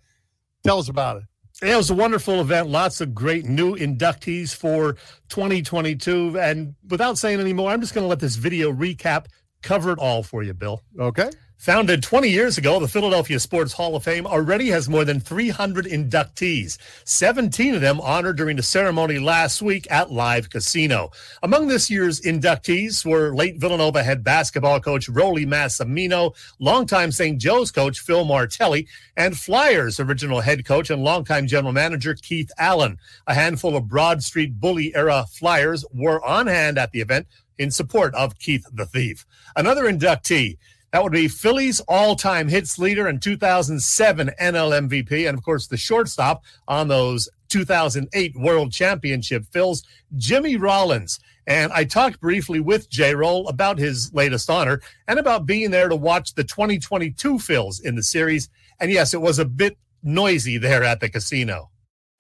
[0.64, 1.24] tell us about it.
[1.64, 2.70] Yeah, it was a wonderful event.
[2.70, 4.94] Lots of great new inductees for
[5.30, 6.40] 2022.
[6.40, 9.26] And without saying any more, I'm just going to let this video recap
[9.64, 10.84] cover it all for you, Bill.
[11.00, 11.32] Okay.
[11.60, 15.84] Founded 20 years ago, the Philadelphia Sports Hall of Fame already has more than 300
[15.84, 21.12] inductees, 17 of them honored during the ceremony last week at Live Casino.
[21.44, 27.38] Among this year's inductees were late Villanova head basketball coach Rollie Massimino, longtime St.
[27.38, 32.98] Joe's coach Phil Martelli, and Flyers original head coach and longtime general manager Keith Allen.
[33.28, 37.70] A handful of Broad Street Bully era Flyers were on hand at the event in
[37.70, 39.26] support of Keith the Thief.
[39.58, 40.58] Another inductee,
[40.92, 45.68] that would be Philly's all time hits leader and 2007 NL MVP, and of course,
[45.68, 49.84] the shortstop on those 2008 World Championship Phils,
[50.16, 51.20] Jimmy Rollins.
[51.46, 55.90] And I talked briefly with J Roll about his latest honor and about being there
[55.90, 58.50] to watch the 2022 Phils in the series.
[58.80, 61.72] And yes, it was a bit noisy there at the casino.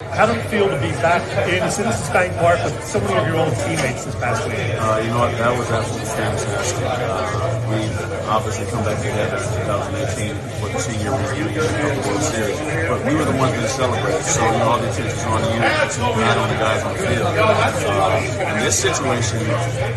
[0.01, 3.27] How did it feel to be back in Citizens Bank Park with so many of
[3.27, 4.57] your old teammates this past week?
[4.57, 5.31] Uh, you know what?
[5.37, 6.83] That was absolutely fantastic.
[6.83, 12.21] Uh, we obviously come back together in 2018 for the senior reunion of the World
[12.21, 14.21] Series, but we were the ones that celebrated.
[14.21, 17.25] So you know, all the attention's on you, not on the guys on the field.
[17.25, 19.41] Uh, in this situation,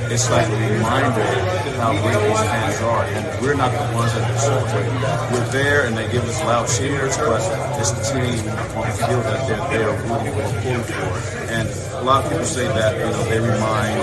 [0.09, 1.29] it's like a reminder
[1.77, 4.97] how great these fans are, and we're not the ones that are celebrating.
[5.33, 7.45] We're there, and they give us loud cheers, but
[7.79, 8.49] it's the team
[8.81, 11.41] on the field that they're there rooting for, pulling for.
[11.53, 14.01] And a lot of people say that you know they remind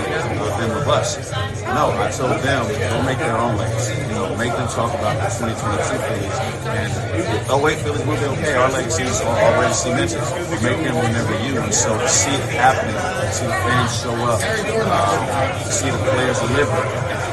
[0.54, 1.18] them of us.
[1.66, 3.98] No, I told them don't make their own legacy.
[4.06, 6.38] You know, make them talk about the 2022 Phillies.
[6.70, 8.54] And oh wait, Phillies will be okay.
[8.54, 10.22] Our legacy is al- already cemented.
[10.62, 11.58] Make them remember you.
[11.58, 14.38] And so see it happening, to see the fans show up,
[14.86, 16.78] um, see the players deliver,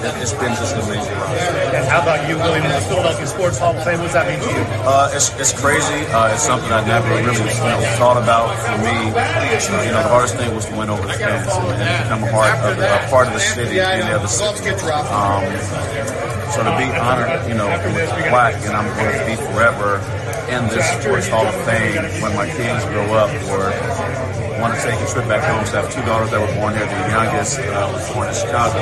[0.04, 1.76] it's been just an amazing ride.
[1.76, 4.00] And how about you going into the Philadelphia Sports Hall of Fame?
[4.00, 4.64] What does that mean to you?
[4.86, 6.06] Uh, it's, it's crazy.
[6.14, 8.54] Uh, it's something I never really you know, thought about.
[8.58, 11.82] For me, uh, you know, the hardest thing was to win over the fans and,
[11.82, 14.70] and become a part of the, a part of the city and the other city.
[15.10, 15.44] Um,
[16.52, 20.00] so to be honored, you know, with the plaque, and I'm going to be forever
[20.50, 23.70] in this Sports Hall of Fame when my kids grow up or
[24.60, 25.66] want to take a trip back home.
[25.66, 26.86] So I have two daughters that were born here.
[26.86, 28.80] The youngest uh, was born in Chicago.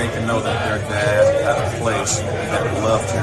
[0.00, 3.22] They can know that their dad had a place that loved him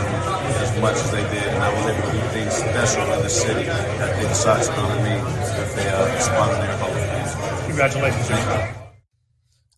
[0.62, 3.30] as much as they did, and I was able to do things special in the
[3.30, 5.16] city that they decided to honor me
[5.58, 7.66] with the uh, spot in their Hall of Fame.
[7.66, 8.87] Congratulations.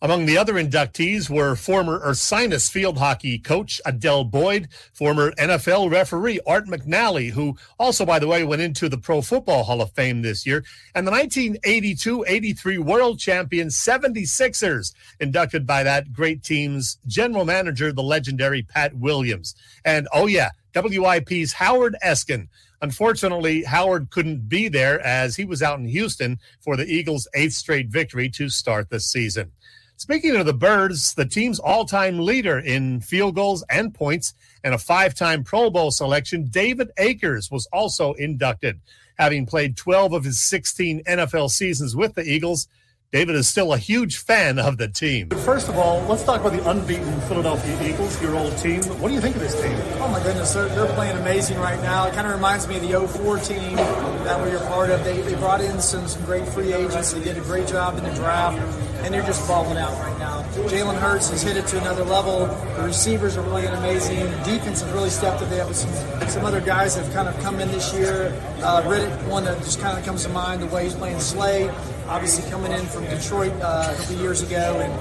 [0.01, 6.39] Among the other inductees were former Ursinus field hockey coach Adele Boyd, former NFL referee
[6.47, 10.21] Art McNally, who also, by the way, went into the Pro Football Hall of Fame
[10.21, 10.63] this year,
[10.95, 18.01] and the 1982 83 world champion 76ers, inducted by that great team's general manager, the
[18.01, 19.53] legendary Pat Williams.
[19.83, 22.47] And oh, yeah, WIP's Howard Eskin.
[22.81, 27.51] Unfortunately, Howard couldn't be there as he was out in Houston for the Eagles' eighth
[27.51, 29.51] straight victory to start the season.
[29.99, 34.33] Speaking of the Birds, the team's all time leader in field goals and points
[34.63, 38.79] and a five time Pro Bowl selection, David Akers, was also inducted.
[39.17, 42.69] Having played 12 of his 16 NFL seasons with the Eagles,
[43.11, 45.29] David is still a huge fan of the team.
[45.29, 48.83] First of all, let's talk about the unbeaten Philadelphia Eagles, your old team.
[49.01, 49.75] What do you think of this team?
[49.99, 52.05] Oh my goodness, they're, they're playing amazing right now.
[52.05, 55.03] It kind of reminds me of the 04 team that we were part of.
[55.03, 57.11] They, they brought in some, some great free agents.
[57.13, 58.59] They did a great job in the draft,
[59.03, 60.43] and they're just balling out right now.
[60.69, 62.45] Jalen Hurts has hit it to another level.
[62.77, 64.19] The receivers are playing amazing.
[64.19, 65.49] The defense has really stepped up.
[65.49, 65.91] They have some,
[66.29, 68.39] some other guys that have kind of come in this year.
[68.61, 71.71] Uh, Reddick, one that just kind of comes to mind, the way he's playing Slay.
[72.09, 74.91] Obviously coming in from Detroit uh, a couple years ago, and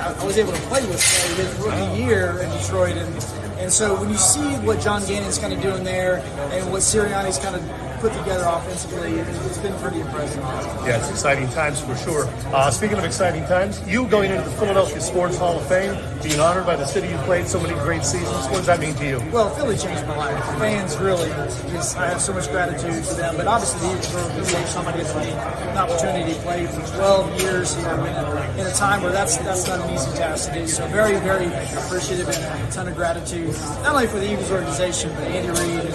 [0.00, 3.14] I, was able to play with Slay his rookie year in Detroit, and
[3.58, 6.16] and so when you see what John Gannon's kind of doing there
[6.52, 10.42] and what Sirianni's kind of put together offensively, it's been pretty impressive.
[10.86, 12.26] Yeah, it's exciting times for sure.
[12.54, 16.40] Uh, speaking of exciting times, you going into the Philadelphia Sports Hall of Fame, being
[16.40, 18.46] honored by the city you played so many great seasons.
[18.46, 19.18] What does that mean to you?
[19.32, 20.36] Well, Philly changed my life.
[20.36, 21.28] The fans really,
[21.70, 23.36] just, I have so much gratitude for them.
[23.36, 27.82] But obviously, the Eagles are somebody me an opportunity to play for 12 years you
[27.82, 30.66] know, in, a, in a time where that's that's not an easy task to do.
[30.66, 35.10] So very, very appreciative and a ton of gratitude, not only for the Eagles organization,
[35.14, 35.87] but Andy Reid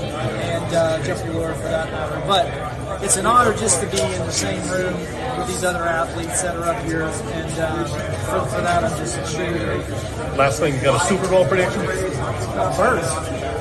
[0.74, 2.22] and, and uh, Jeffrey Lurie for that matter.
[2.28, 4.94] But it's an honor just to be in the same room
[5.38, 9.18] with these other athletes that are up here, and um, for, for that, I'm just
[9.18, 10.38] extremely grateful.
[10.38, 11.82] Last thing, you got a Super Bowl prediction?
[11.82, 13.12] First.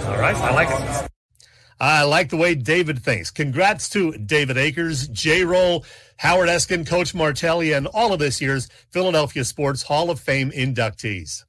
[0.06, 1.08] All right, I like it.
[1.80, 3.32] I like the way David thinks.
[3.32, 5.44] Congrats to David Akers, J.
[5.44, 5.84] Roll,
[6.18, 11.42] Howard Eskin, Coach Martelli, and all of this year's Philadelphia Sports Hall of Fame inductees.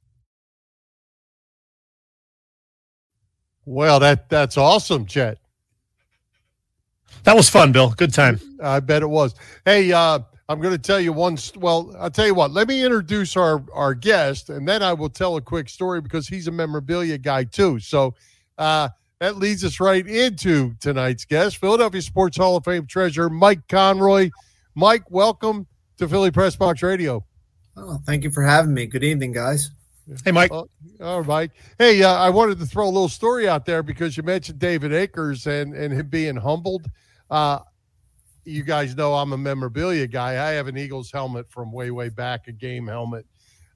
[3.64, 5.38] Well, that that's awesome, Chet.
[7.24, 7.90] That was fun, Bill.
[7.90, 8.38] Good time.
[8.62, 9.34] I bet it was.
[9.64, 11.38] Hey, uh, I'm going to tell you one.
[11.56, 12.50] Well, I'll tell you what.
[12.50, 16.28] Let me introduce our our guest, and then I will tell a quick story because
[16.28, 17.80] he's a memorabilia guy too.
[17.80, 18.14] So
[18.58, 23.66] uh, that leads us right into tonight's guest, Philadelphia Sports Hall of Fame treasure Mike
[23.68, 24.28] Conroy.
[24.74, 27.24] Mike, welcome to Philly Press Box Radio.
[27.76, 28.84] Oh, thank you for having me.
[28.84, 29.70] Good evening, guys.
[30.24, 30.52] Hey, Mike.
[30.52, 30.64] Uh,
[31.00, 31.50] all right.
[31.78, 34.92] Hey, uh, I wanted to throw a little story out there because you mentioned David
[34.92, 36.86] Akers and and him being humbled.
[37.34, 37.58] Uh,
[38.44, 40.32] you guys know I'm a memorabilia guy.
[40.34, 43.26] I have an Eagles helmet from way, way back, a game helmet,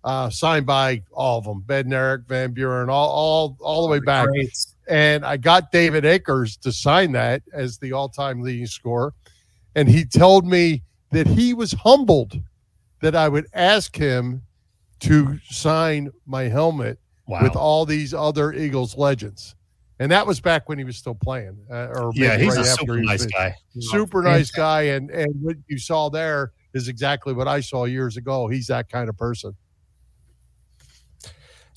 [0.05, 4.29] uh, signed by all of them, Bednarik, Van Buren, all, all, all the way back.
[4.88, 9.12] And I got David Akers to sign that as the all-time leading scorer,
[9.75, 12.40] and he told me that he was humbled
[13.01, 14.42] that I would ask him
[15.01, 17.42] to sign my helmet Wow.
[17.42, 19.55] with all these other Eagles legends.
[20.00, 21.58] And that was back when he was still playing.
[21.70, 23.54] Uh, or yeah, he's right a super he nice finished guy.
[23.80, 28.16] super nice guy and and what you saw there is exactly what i saw years
[28.16, 29.56] ago he's that kind of person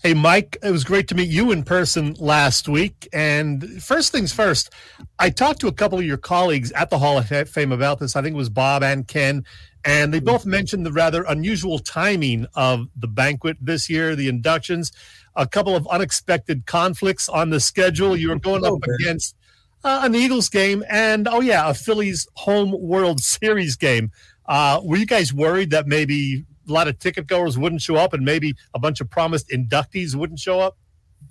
[0.03, 3.07] Hey, Mike, it was great to meet you in person last week.
[3.13, 4.71] And first things first,
[5.19, 8.15] I talked to a couple of your colleagues at the Hall of Fame about this.
[8.15, 9.45] I think it was Bob and Ken.
[9.85, 14.91] And they both mentioned the rather unusual timing of the banquet this year, the inductions,
[15.35, 18.15] a couple of unexpected conflicts on the schedule.
[18.15, 19.35] You were going up against
[19.83, 24.11] uh, an Eagles game and, oh, yeah, a Phillies home World Series game.
[24.45, 28.13] Uh, were you guys worried that maybe a lot of ticket goers wouldn't show up
[28.13, 30.77] and maybe a bunch of promised inductees wouldn't show up?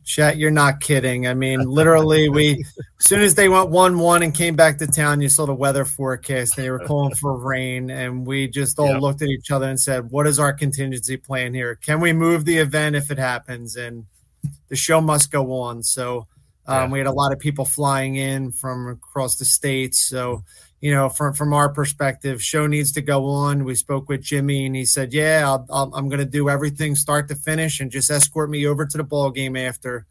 [0.05, 1.27] Chet, you're not kidding.
[1.27, 2.65] I mean, literally, we
[2.99, 5.55] as soon as they went one one and came back to town, you saw the
[5.55, 6.57] weather forecast.
[6.57, 9.01] They were calling for rain, and we just all Yep.
[9.03, 11.77] looked at each other and said, "What is our contingency plan here?
[11.77, 14.07] Can we move the event if it happens?" And
[14.69, 15.83] the show must go on.
[15.83, 16.27] So
[16.67, 16.89] um, Yeah.
[16.91, 20.09] we had a lot of people flying in from across the states.
[20.09, 20.45] So
[20.81, 23.65] you know, from from our perspective, show needs to go on.
[23.65, 27.29] We spoke with Jimmy, and he said, "Yeah, I'll, I'm going to do everything start
[27.29, 30.07] to finish, and just escort me over to the ball game after."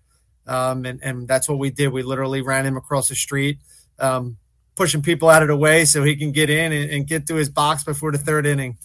[0.46, 1.90] Um, and and that's what we did.
[1.90, 3.58] We literally ran him across the street,
[3.98, 4.38] um,
[4.76, 7.36] pushing people out of the way so he can get in and, and get to
[7.36, 8.78] his box before the third inning.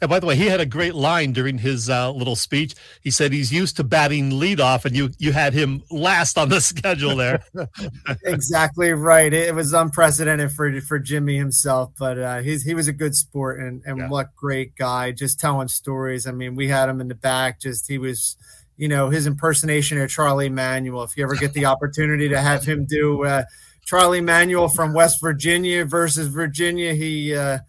[0.00, 2.74] And by the way, he had a great line during his uh, little speech.
[3.02, 6.60] He said he's used to batting leadoff, and you you had him last on the
[6.72, 7.42] schedule there.
[8.24, 9.32] exactly right.
[9.32, 13.60] It was unprecedented for for Jimmy himself, but uh, he's he was a good sport
[13.60, 14.08] and and Yeah.
[14.08, 16.26] what great guy, just telling stories.
[16.26, 17.60] I mean, we had him in the back.
[17.60, 18.36] Just he was,
[18.76, 21.02] you know, his impersonation of Charlie Manuel.
[21.02, 23.24] If you ever get the opportunity to have him do.
[23.24, 23.42] Uh,
[23.88, 27.60] Charlie Manuel from West Virginia versus Virginia, he uh,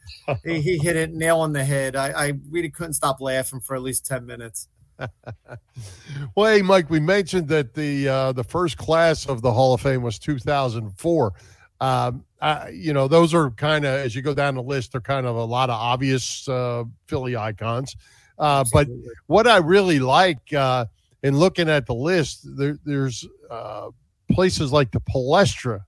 [0.43, 1.95] he, he hit it nail on the head.
[1.95, 4.67] I, I really couldn't stop laughing for at least ten minutes.
[6.35, 9.79] well hey mike we mentioned that the uh, the first class of the hall of
[9.79, 11.33] fame was 2004
[11.79, 14.99] um, I, you know those are kind of as you go down the list they're
[14.99, 17.95] kind of a lot of obvious uh, philly icons
[18.39, 18.89] uh, but
[19.27, 20.83] what i really like uh,
[21.23, 23.91] in looking at the list there, there's uh,
[24.29, 25.79] places like the palestra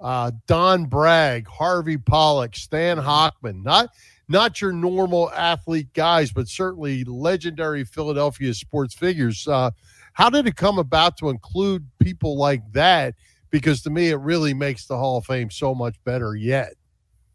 [0.00, 3.90] uh, Don Bragg, Harvey Pollock, Stan Hockman, not
[4.28, 9.46] not your normal athlete guys, but certainly legendary Philadelphia sports figures.
[9.46, 9.70] Uh,
[10.14, 13.14] how did it come about to include people like that?
[13.50, 16.74] Because to me, it really makes the Hall of Fame so much better yet.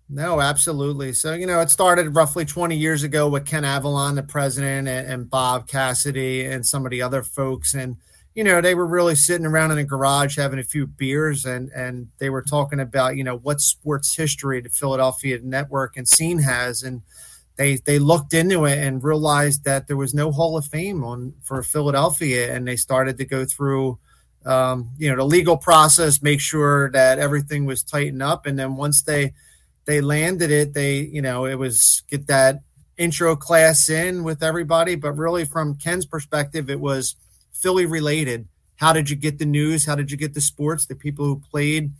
[0.09, 1.13] No, absolutely.
[1.13, 5.07] So, you know, it started roughly 20 years ago with Ken Avallon, the president, and,
[5.07, 7.73] and Bob Cassidy and some of the other folks.
[7.73, 7.95] And,
[8.33, 11.69] you know, they were really sitting around in a garage having a few beers and,
[11.71, 16.39] and they were talking about, you know, what sports history the Philadelphia network and scene
[16.39, 16.81] has.
[16.81, 17.01] And
[17.57, 21.33] they, they looked into it and realized that there was no Hall of Fame on
[21.43, 22.55] for Philadelphia.
[22.55, 23.99] And they started to go through,
[24.45, 28.45] um, you know, the legal process, make sure that everything was tightened up.
[28.45, 29.33] And then once they,
[29.83, 32.61] they landed it, they, you know, it was get that
[32.97, 34.95] intro class in with everybody.
[34.95, 37.15] But really, from Ken's perspective, it was
[37.61, 38.47] Philly related.
[38.75, 39.85] How did you get the news?
[39.85, 40.85] How did you get the sports?
[40.85, 41.91] The people who played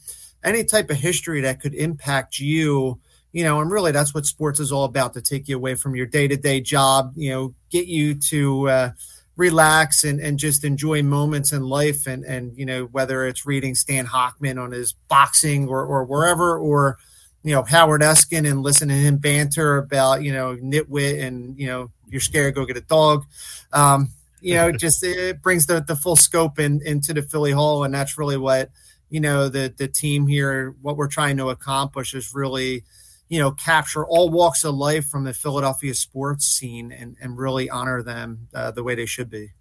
[0.44, 3.00] any type of history that could impact you,
[3.32, 5.96] you know, and really that's what sports is all about to take you away from
[5.96, 8.92] your day to day job, you know, get you to, uh,
[9.38, 13.74] relax and, and just enjoy moments in life and and you know whether it's reading
[13.74, 16.98] Stan Hockman on his boxing or or wherever or
[17.44, 21.66] you know Howard Eskin and listening to him banter about you know nitwit and you
[21.66, 23.26] know you're scared go get a dog
[23.74, 24.10] um,
[24.42, 27.94] you know just it brings the, the full scope in, into the Philly Hall and
[27.94, 28.72] that's really what
[29.12, 32.84] you know, the the team here, what we're trying to accomplish is really,
[33.28, 37.70] you know, capture all walks of life from the Philadelphia sports scene and and really
[37.70, 39.52] honor them uh, the way they should be.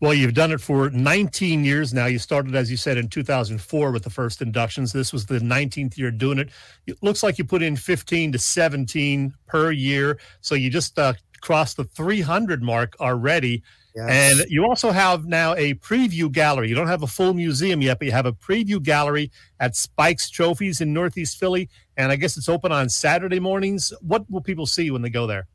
[0.00, 2.06] Well, you've done it for 19 years now.
[2.06, 4.92] You started, as you said, in 2004 with the first inductions.
[4.92, 6.50] This was the 19th year doing it.
[6.86, 10.18] It looks like you put in 15 to 17 per year.
[10.40, 13.62] So you just uh, crossed the 300 mark already.
[13.94, 14.40] Yes.
[14.40, 16.68] And you also have now a preview gallery.
[16.68, 19.30] You don't have a full museum yet, but you have a preview gallery
[19.60, 21.68] at Spikes Trophies in Northeast Philly.
[21.96, 23.92] And I guess it's open on Saturday mornings.
[24.00, 25.46] What will people see when they go there?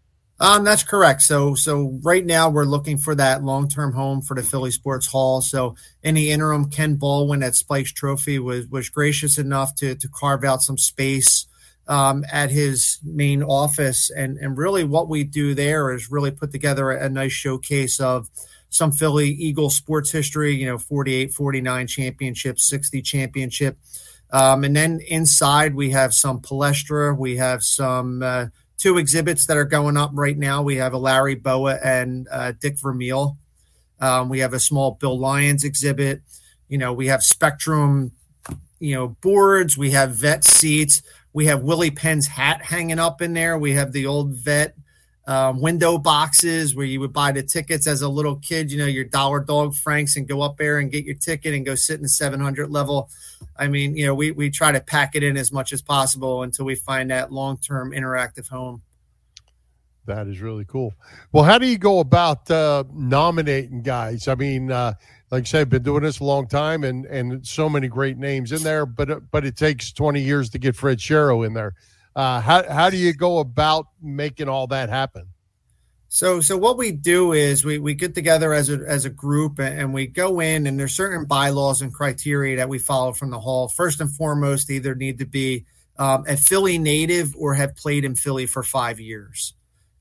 [0.41, 1.21] Um, that's correct.
[1.21, 5.41] So, so right now we're looking for that long-term home for the Philly Sports Hall.
[5.41, 10.08] So, in the interim, Ken Baldwin at Spikes Trophy was was gracious enough to to
[10.08, 11.45] carve out some space
[11.89, 16.52] um, at his main office, and and really what we do there is really put
[16.52, 18.30] together a, a nice showcase of
[18.69, 20.56] some Philly Eagle sports history.
[20.56, 23.78] You know, 48, 49 championship, 60 championship.
[24.32, 28.45] Um, and then inside we have some palestra, we have some uh,
[28.78, 30.62] two exhibits that are going up right now.
[30.62, 33.38] We have a Larry Bowa and uh, Dick Vermeil.
[33.99, 36.21] Um, we have a small Bill Lyons exhibit.
[36.67, 38.12] You know, we have Spectrum,
[38.80, 39.75] you know, boards.
[39.78, 41.02] We have vet seats.
[41.39, 43.58] We have Willie Penn's hat hanging up in there.
[43.58, 44.75] We have the old vet
[45.25, 48.86] um, window boxes where you would buy the tickets as a little kid, you know,
[48.86, 51.95] your dollar dog franks and go up there and get your ticket and go sit
[51.95, 53.10] in the 700 level.
[53.56, 56.43] I mean, you know, we, we try to pack it in as much as possible
[56.43, 58.82] until we find that long term interactive home.
[60.10, 60.95] That is really cool.
[61.32, 64.28] Well, how do you go about uh, nominating guys?
[64.28, 64.93] I mean, uh,
[65.30, 68.17] like I said, I've been doing this a long time, and and so many great
[68.17, 71.76] names in there, but but it takes twenty years to get Fred Shero in there.
[72.15, 75.28] Uh, how how do you go about making all that happen?
[76.08, 79.60] So, so what we do is we, we get together as a as a group
[79.60, 83.39] and we go in and there's certain bylaws and criteria that we follow from the
[83.39, 83.69] hall.
[83.69, 85.67] First and foremost, either need to be
[86.00, 89.54] um, a Philly native or have played in Philly for five years.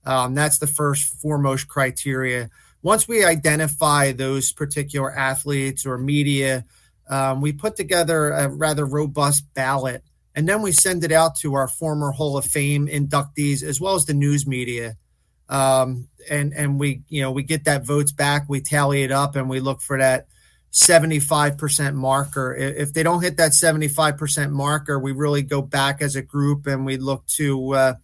[0.09, 2.49] Um, that's the first foremost criteria.
[2.83, 6.64] Once we identify those particular athletes or media,
[7.11, 10.03] um, we put together a rather robust ballot
[10.35, 13.97] and then we send it out to our former Hall of Fame inductees as well
[13.97, 14.97] as the news media.
[15.49, 19.35] Um, and and we you know we get that votes back, we tally it up,
[19.35, 20.27] and we look for that
[20.73, 22.55] 75% marker.
[22.55, 26.87] If they don't hit that 75% marker, we really go back as a group and
[26.87, 27.94] we look to uh,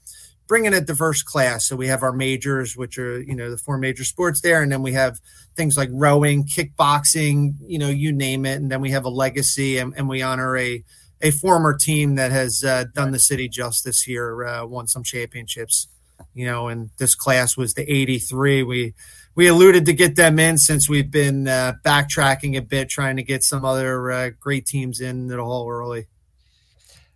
[0.46, 1.66] bring in a diverse class.
[1.66, 4.70] So we have our majors, which are you know the four major sports there, and
[4.70, 5.20] then we have
[5.56, 9.78] things like rowing, kickboxing, you know, you name it, and then we have a legacy,
[9.78, 10.84] and, and we honor a
[11.20, 15.88] a former team that has uh, done the city justice here, uh, won some championships.
[16.34, 18.62] You know, and this class was the '83.
[18.62, 18.94] We
[19.34, 23.22] we alluded to get them in since we've been uh, backtracking a bit, trying to
[23.22, 26.06] get some other uh, great teams in the hall early.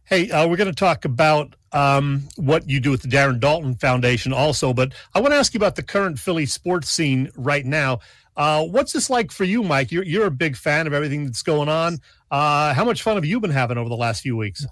[0.09, 3.79] Hey, uh, we're going to talk about um, what you do with the Darren Daulton
[3.79, 7.67] Foundation also, but I want to ask you about the current Philly sports scene right
[7.67, 8.01] now.
[8.35, 9.93] Uh, what's this like for you, Mike?
[9.93, 11.99] You're you're a big fan of everything that's going on.
[12.31, 14.65] Uh, how much fun have you been having over the last few weeks?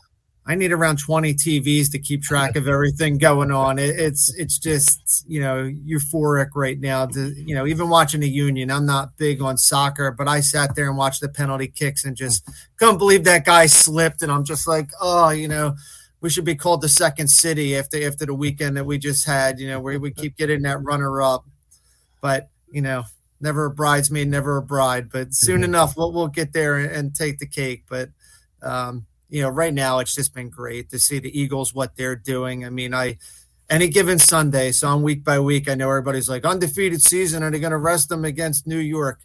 [0.48, 3.80] I need around 20 TVs to keep track of everything going on.
[3.80, 7.06] It, it's it's just you know euphoric right now.
[7.06, 10.76] To, you know, even watching the Union, I'm not big on soccer, but I sat
[10.76, 14.22] there and watched the penalty kicks and just couldn't believe that guy slipped.
[14.22, 15.74] And I'm just like, oh, you know,
[16.20, 19.58] we should be called the second city after after the weekend that we just had.
[19.58, 21.44] You know, where we keep getting that runner up,
[22.20, 23.02] but you know,
[23.40, 25.10] never a bridesmaid, never a bride.
[25.10, 25.64] But soon mm-hmm.
[25.64, 27.82] enough, we'll we'll get there and, and take the cake.
[27.88, 28.10] But
[28.62, 32.16] um, you know, right now it's just been great to see the Eagles what they're
[32.16, 32.64] doing.
[32.64, 33.18] I mean, I
[33.68, 37.42] any given Sunday, so I'm week by week, I know everybody's like undefeated season.
[37.42, 39.20] Are they going to rest them against New York?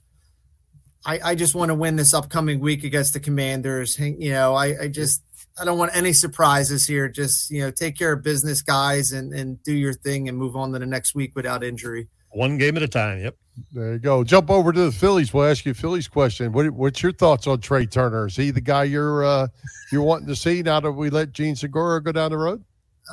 [1.05, 3.97] I, I just want to win this upcoming week against the Commanders.
[3.99, 5.23] You know, I, I just
[5.59, 7.09] I don't want any surprises here.
[7.09, 10.55] Just you know, take care of business, guys, and and do your thing and move
[10.55, 12.07] on to the next week without injury.
[12.31, 13.19] One game at a time.
[13.19, 13.35] Yep.
[13.73, 14.23] There you go.
[14.23, 15.33] Jump over to the Phillies.
[15.33, 16.51] We'll ask you a Phillies question.
[16.51, 18.27] What, what's your thoughts on Trea Turner?
[18.27, 19.47] Is he the guy you're uh,
[19.91, 22.63] you're wanting to see now that we let Jean Segura go down the road?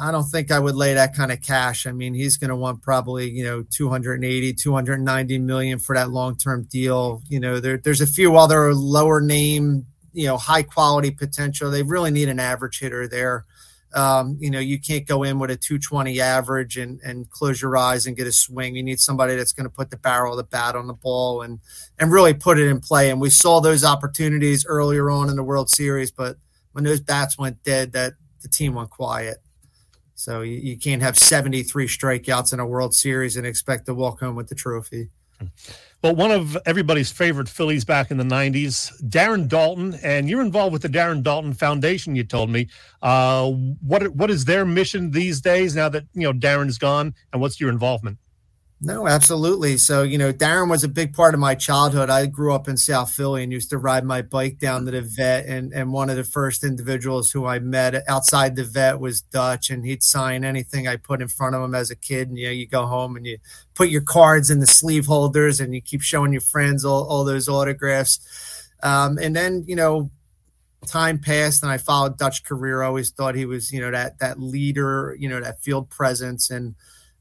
[0.01, 1.87] I don't think I would lay that kind of cash.
[1.87, 6.69] I mean, he's going to want probably, you know, 280, 290 million for that long-term
[6.71, 7.23] deal.
[7.29, 11.71] You know, there, there's a few other lower name, you know, high quality potential.
[11.71, 13.45] They really need an average hitter there.
[13.95, 17.77] Um, you know, you can't go in with a 220 average and, and close your
[17.77, 18.77] eyes and get a swing.
[18.77, 21.41] You need somebody that's going to put the barrel of the bat on the ball
[21.41, 21.61] and
[21.99, 23.11] and really put it in play.
[23.11, 26.37] And we saw those opportunities earlier on in the World Series, but
[26.73, 29.39] when those bats went dead, that the team went quiet.
[30.15, 34.21] So you, you can't have 73 strikeouts in a World Series and expect to walk
[34.21, 35.11] home with the trophy.
[36.03, 40.73] Well, one of everybody's favorite Phillies back in the 90s, Darren Daulton, and you're involved
[40.73, 42.69] with the Darren Daulton Foundation, you told me.
[43.03, 47.43] Uh, what what is their mission these days now that, you know, Darren's gone, and
[47.43, 48.19] what's your involvement?
[48.81, 49.77] No, absolutely.
[49.77, 52.11] So, you know, Darren was a big part of my childhood.
[52.11, 55.03] I grew up in South Philly and used to ride my bike down to the
[55.03, 55.47] vet.
[55.47, 59.71] And, and one of the first individuals who I met outside the vet was Dutch,
[59.71, 62.29] and he'd sign anything I put in front of him as a kid.
[62.29, 63.39] And, you know, you go home and you
[63.75, 67.25] put your cards in the sleeve holders and you keep showing your friends all, all
[67.25, 68.21] those autographs.
[68.85, 70.13] Um, and then, you know,
[70.87, 72.85] time passed and I followed Dutch career.
[72.85, 76.49] I always thought he was, you know, that, that leader, you know, that field presence.
[76.49, 76.77] And,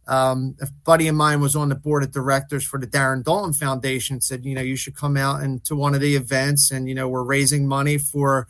[0.08, 3.56] um, a buddy of mine was on the board of directors for the Darren Daulton
[3.56, 4.22] Foundation.
[4.22, 6.96] Said, you know, you should come out and to one of the events, and you
[6.96, 8.48] know, we're raising money for,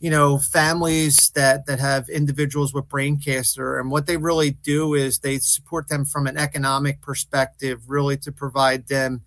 [0.00, 4.94] you know, families that that have individuals with brain cancer, and what they really do
[4.94, 9.22] is they support them from an economic perspective, really to provide them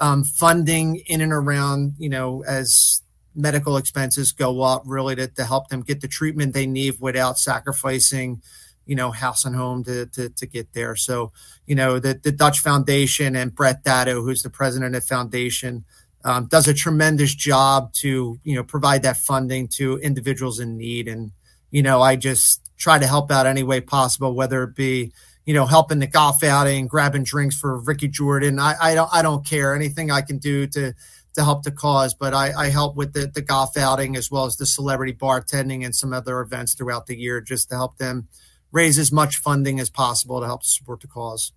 [0.00, 3.02] um, funding in and around, you know, as
[3.34, 7.38] medical expenses go up, really to, to help them get the treatment they need without
[7.38, 8.42] sacrificing
[8.86, 10.96] you know, house and home to, to, to get there.
[10.96, 11.32] So,
[11.66, 15.84] you know, the, the Dutch Foundation and Brett Datto, who's the president of the foundation,
[16.24, 21.08] um, does a tremendous job to, you know, provide that funding to individuals in need.
[21.08, 21.32] And,
[21.70, 25.12] you know, I just try to help out any way possible, whether it be,
[25.44, 28.58] you know, helping the golf outing, grabbing drinks for Ricky Jordan.
[28.58, 30.94] I, I don't, I don't care anything I can do to,
[31.34, 34.44] to help the cause, but I, I help with the, the golf outing as well
[34.44, 38.28] as the celebrity bartending and some other events throughout the year just to help them,
[38.72, 41.52] raise as much funding as possible to help support the cause.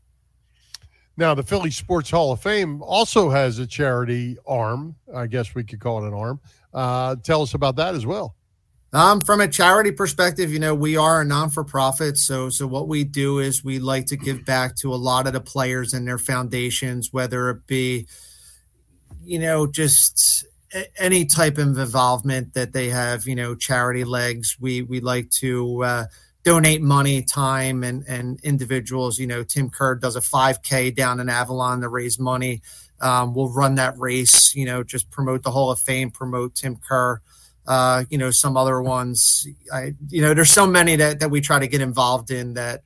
[1.18, 4.95] Now, the Philly Sports Hall of Fame also has a charity arm.
[5.13, 6.41] I guess we could call it an arm.
[6.74, 8.36] Uh, tell us about that as well.
[8.91, 12.18] Um, from a charity perspective, you know, we are a non-for-profit.
[12.18, 15.34] So, so what we do is we like to give back to a lot of
[15.34, 18.07] the players and their foundations, whether it be,
[19.24, 20.45] you know, just
[20.97, 24.57] any type of involvement that they have, you know, charity legs.
[24.59, 26.05] We we like to uh,
[26.45, 29.19] donate money, time, and and individuals.
[29.19, 32.61] You know, Tim Kerr does a 5K down in Avalon to raise money.
[33.01, 34.55] Um, we'll run that race.
[34.55, 37.19] You know, just promote the Hall of Fame, promote Tim Kerr.
[37.67, 39.47] Uh, you know, some other ones.
[39.73, 42.83] I, you know, there's so many that that we try to get involved in that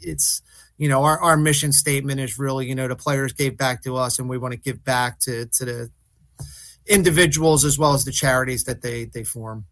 [0.00, 0.42] it's
[0.76, 3.96] you know our, our mission statement is really you know the players gave back to
[3.96, 5.90] us and we want to give back to to the
[6.86, 9.66] individuals as well as the charities that they they form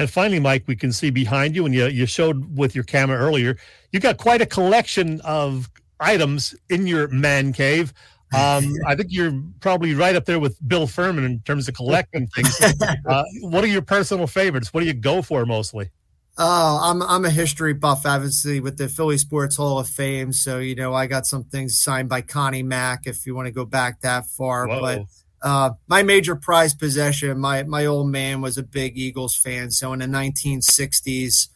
[0.00, 3.18] and finally, Mike, we can see behind you, and you, you showed with your camera
[3.18, 3.58] earlier,
[3.92, 5.68] you got quite a collection of
[6.00, 7.92] items in your man cave.
[8.32, 12.26] Um, I think you're probably right up there with Bill Furman in terms of collecting
[12.28, 12.58] things.
[13.06, 14.72] Uh, what are your personal favorites?
[14.72, 15.90] What do you go for mostly?
[16.38, 20.32] Oh, I'm I'm a history buff, obviously, with the Philly Sports Hall of Fame.
[20.32, 23.52] So you know, I got some things signed by Connie Mack, if you want to
[23.52, 24.66] go back that far.
[24.66, 24.80] Whoa.
[24.80, 25.02] But
[25.42, 29.92] uh, my major prized possession, my my old man was a big Eagles fan, so
[29.92, 31.48] in the 1960s,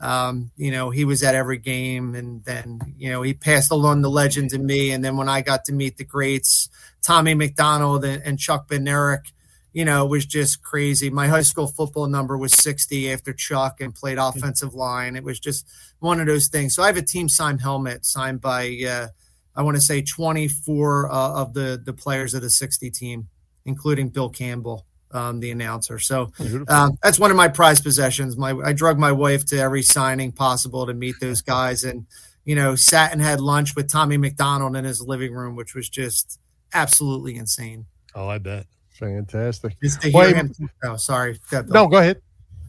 [0.00, 4.02] um, you know, he was at every game, and then you know he passed along
[4.02, 4.92] the legend to me.
[4.92, 6.68] And then when I got to meet the greats,
[7.02, 9.32] Tommy McDonald and, and Chuck Bednarik,
[9.72, 11.10] you know, it was just crazy.
[11.10, 15.16] My high school football number was 60 after Chuck and played offensive line.
[15.16, 15.66] It was just
[15.98, 16.74] one of those things.
[16.74, 18.78] So I have a team signed helmet signed by.
[18.88, 19.08] Uh,
[19.54, 23.28] I want to say 24 uh, of the the players of the 60 team,
[23.64, 25.98] including Bill Campbell, um, the announcer.
[25.98, 26.32] So
[26.68, 28.36] um, that's one of my prized possessions.
[28.36, 32.06] My I drug my wife to every signing possible to meet those guys, and
[32.44, 35.88] you know sat and had lunch with Tommy McDonald in his living room, which was
[35.88, 36.38] just
[36.72, 37.86] absolutely insane.
[38.14, 38.66] Oh, I bet.
[38.98, 39.76] Fantastic.
[39.82, 40.52] Just to hear him.
[40.84, 41.40] Oh, sorry.
[41.68, 42.22] No, go ahead.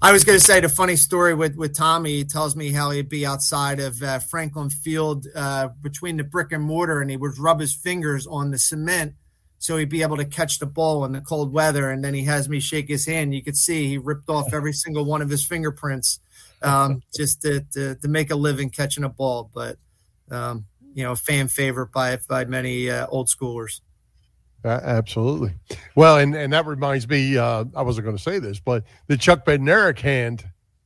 [0.04, 2.12] I was going to say the funny story with, with Tommy.
[2.12, 6.52] He tells me how he'd be outside of uh, Franklin Field uh, between the brick
[6.52, 9.14] and mortar, and he would rub his fingers on the cement
[9.60, 11.90] so he'd be able to catch the ball in the cold weather.
[11.90, 13.34] And then he has me shake his hand.
[13.34, 16.20] You could see he ripped off every single one of his fingerprints
[16.62, 19.50] um, just to, to, to, make a living catching a ball.
[19.54, 19.78] But
[20.30, 23.80] um, you know, a fan favorite by by many uh, old schoolers.
[24.64, 25.54] Uh, absolutely.
[25.96, 29.18] Well, and, and that reminds me, uh, I wasn't going to say this, but the
[29.18, 30.46] Chuck Bednarik hand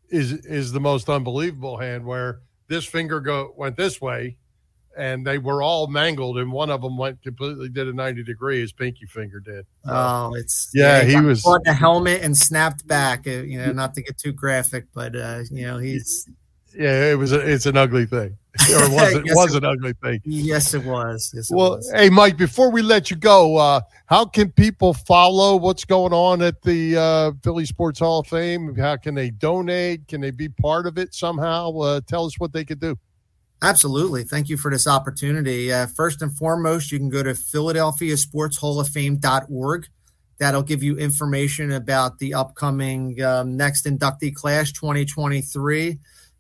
[0.10, 4.38] is is the most unbelievable hand where this finger go went this way,
[4.98, 8.62] and they were all mangled, and one of them went completely did a ninety degree.
[8.62, 9.66] His pinky finger did.
[9.86, 11.02] Oh, it's yeah.
[11.02, 13.28] yeah he was bought the helmet and snapped back.
[13.28, 16.28] Uh, you know, not to get too graphic, but uh, you know he's
[16.78, 17.12] yeah.
[17.12, 18.38] It was a, it's an ugly thing
[18.72, 20.22] or was it yes, was an ugly thing?
[20.24, 21.32] Yes, it was.
[21.36, 21.92] Yes, it well, was.
[21.94, 26.42] hey, Mike, before we let you go, uh, how can people follow what's going on
[26.42, 28.76] at the uh, Philly Sports Hall of Fame?
[28.76, 30.08] How can they donate?
[30.08, 31.78] Can they be part of it somehow?
[31.78, 32.98] Uh, tell us what they could do.
[33.62, 34.24] Absolutely.
[34.24, 35.74] Thank you for this opportunity.
[35.74, 39.88] Uh, first and foremost, you can go to PhiladelphiaSportsHallOfFame.org.
[40.40, 45.98] That'll give you information about the upcoming um, next inductee class 2023,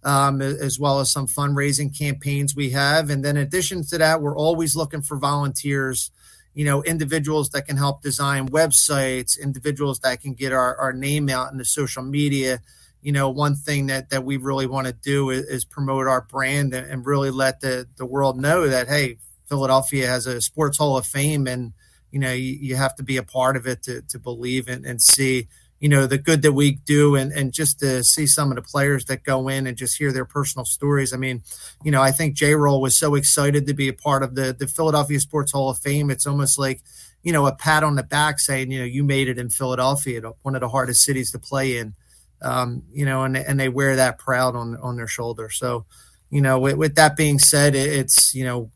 [0.07, 3.09] um, as well as some fundraising campaigns we have.
[3.09, 6.11] And then, in addition to that, we're always looking for volunteers,
[6.53, 11.29] you know, individuals that can help design websites, individuals that can get our, our name
[11.29, 12.61] out in the social media
[13.01, 16.21] you know, one thing that that we really want to do is, is promote our
[16.21, 20.77] brand and, and, really let the the world know that hey, Philadelphia has a sports
[20.77, 21.73] hall of fame, and
[22.11, 24.83] you know, you, you have to be a part of it to to believe and,
[24.83, 25.47] and see
[25.79, 28.61] you know the good that we do and and just to see some of the
[28.61, 31.43] players that go in and just hear their personal stories i mean
[31.83, 34.55] you know i think j roll was so excited to be a part of the
[34.57, 36.81] the philadelphia sports hall of fame it's almost like
[37.21, 40.21] you know a pat on the back saying you know you made it in philadelphia
[40.41, 41.93] one of the hardest cities to play in
[42.41, 45.49] um, you know, and and they wear that proud on on their shoulder.
[45.49, 45.85] So,
[46.29, 48.71] you know, with, with that being said, it, it's you know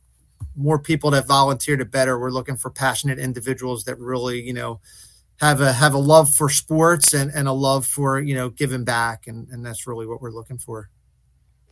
[0.55, 2.19] more people that volunteer to better.
[2.19, 4.79] We're looking for passionate individuals that really you know
[5.41, 8.83] have a have a love for sports and and a love for you know giving
[8.83, 10.89] back, and and that's really what we're looking for.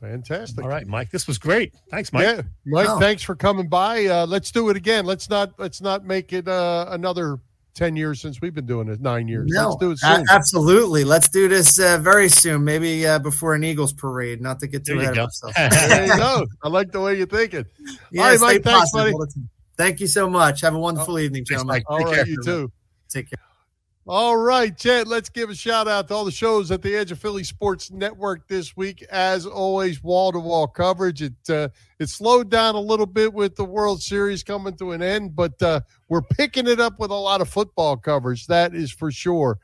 [0.02, 0.64] Fantastic.
[0.64, 1.12] All right, Mike.
[1.12, 1.74] This was great.
[1.92, 2.24] Thanks, Mike.
[2.24, 2.88] Yeah, Mike.
[2.90, 3.00] Oh.
[3.00, 4.06] Thanks for coming by.
[4.06, 5.06] Uh, let's do it again.
[5.06, 7.40] Let's not let's not make it uh, another
[7.76, 9.50] 10 years since we've been doing it, nine years.
[9.54, 10.26] No, Let's do it soon.
[10.30, 11.04] absolutely.
[11.06, 14.86] Let's do this uh, very soon, maybe uh, before an Eagles parade, not to get
[14.86, 15.54] too ahead of myself.
[15.90, 16.46] there you go.
[16.62, 17.66] I like the way you're thinking.
[18.12, 19.14] Yes, All right, Mike, thanks, buddy.
[19.78, 20.60] Thank you so much.
[20.62, 21.84] Have a wonderful oh, evening, gentlemen.
[21.88, 22.70] All right, you too.
[23.08, 23.40] Take care.
[24.12, 27.12] All right, Chet, let's give a shout out to all the shows at the Edge
[27.12, 29.06] of Philly Sports Network this week.
[29.12, 31.22] As always, wall to wall coverage.
[31.22, 35.04] It uh, it slowed down a little bit with the World Series coming to an
[35.04, 38.48] end, but uh, we're picking it up with a lot of football coverage.
[38.48, 39.60] That is for sure.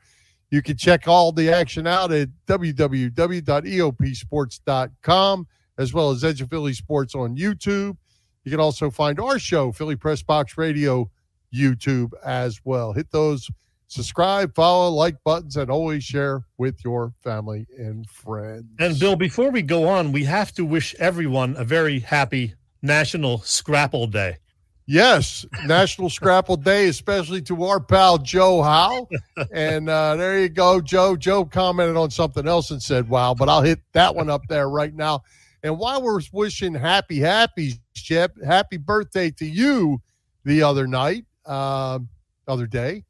[0.52, 6.72] You can check all the action out at www.eopsports.com as well as Edge of Philly
[6.72, 7.96] Sports on YouTube.
[8.44, 11.10] You can also find our show, Philly Press Box Radio,
[11.52, 12.92] YouTube as well.
[12.92, 13.50] Hit those
[13.88, 18.66] subscribe, follow, like buttons, and always share with your family and friends.
[18.78, 23.38] And Bill, before we go on, we have to wish everyone a very happy National
[23.38, 24.38] Scrapple Day.
[24.88, 29.08] Yes, National Scrapple Day, especially to our pal Joe Howe.
[29.52, 31.16] And uh, there you go, Joe.
[31.16, 34.68] Joe commented on something else and said, wow, but I'll hit that one up there
[34.68, 35.22] right now.
[35.62, 40.00] And while we're wishing happy, happy, Chip, happy birthday to you
[40.44, 41.98] the other night, uh,
[42.46, 43.04] other day.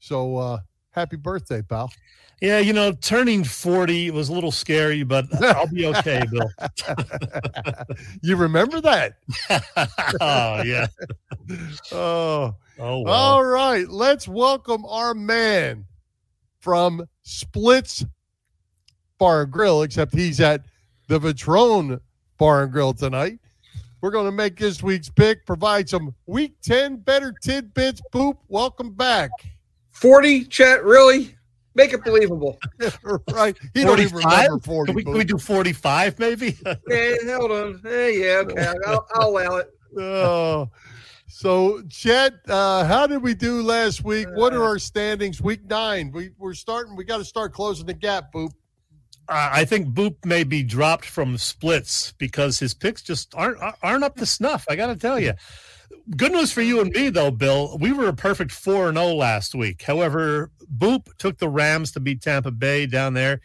[0.00, 0.58] So uh,
[0.90, 1.90] happy birthday, pal.
[2.40, 6.48] Yeah, you know, turning 40 was a little scary, but I'll be okay, Bill.
[8.22, 9.14] you remember that?
[10.20, 10.86] oh, yeah.
[11.92, 12.54] oh.
[12.80, 13.10] Oh, wow.
[13.10, 13.88] All right.
[13.88, 15.84] Let's welcome our man
[16.60, 18.04] from Splits
[19.18, 20.64] Bar and Grill, except he's at
[21.08, 22.00] the Vitrone
[22.38, 23.40] Bar and Grill tonight.
[24.00, 28.00] We're going to make this week's pick, provide some week 10 better tidbits.
[28.12, 29.30] Boop, welcome back.
[29.98, 31.34] 40, Chet, really?
[31.74, 32.58] Make it believable.
[33.32, 33.56] right.
[33.74, 33.84] He 45?
[33.84, 34.86] don't even remember 40.
[34.88, 36.56] Can we, can we do 45 maybe?
[36.88, 37.80] hey, hold on.
[37.82, 38.74] Hey, yeah, okay.
[38.86, 39.70] I'll, I'll allow it.
[39.98, 40.68] Oh.
[41.28, 44.28] So, Chet, uh, how did we do last week?
[44.34, 45.40] What are our standings?
[45.40, 46.12] Week nine.
[46.12, 46.94] We, we're starting.
[46.94, 48.50] We got to start closing the gap, Boop.
[49.28, 54.04] Uh, I think Boop may be dropped from splits because his picks just aren't aren't
[54.04, 54.66] up to snuff.
[54.68, 55.32] I got to tell you.
[56.16, 57.76] Good news for you and me, though, Bill.
[57.78, 59.82] We were a perfect 4 0 last week.
[59.82, 63.40] However, Boop took the Rams to beat Tampa Bay down there.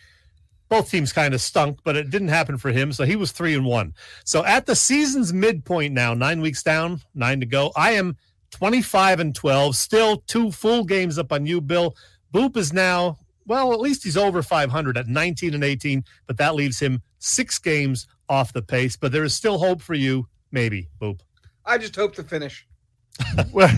[0.69, 2.93] Both teams kind of stunk, but it didn't happen for him.
[2.93, 3.93] So he was 3 and 1.
[4.23, 8.15] So at the season's midpoint now, nine weeks down, nine to go, I am
[8.51, 11.95] 25 and 12, still two full games up on you, Bill.
[12.33, 16.55] Boop is now, well, at least he's over 500 at 19 and 18, but that
[16.55, 18.95] leaves him six games off the pace.
[18.95, 21.19] But there is still hope for you, maybe, Boop.
[21.65, 22.67] I just hope to finish.
[23.53, 23.69] well,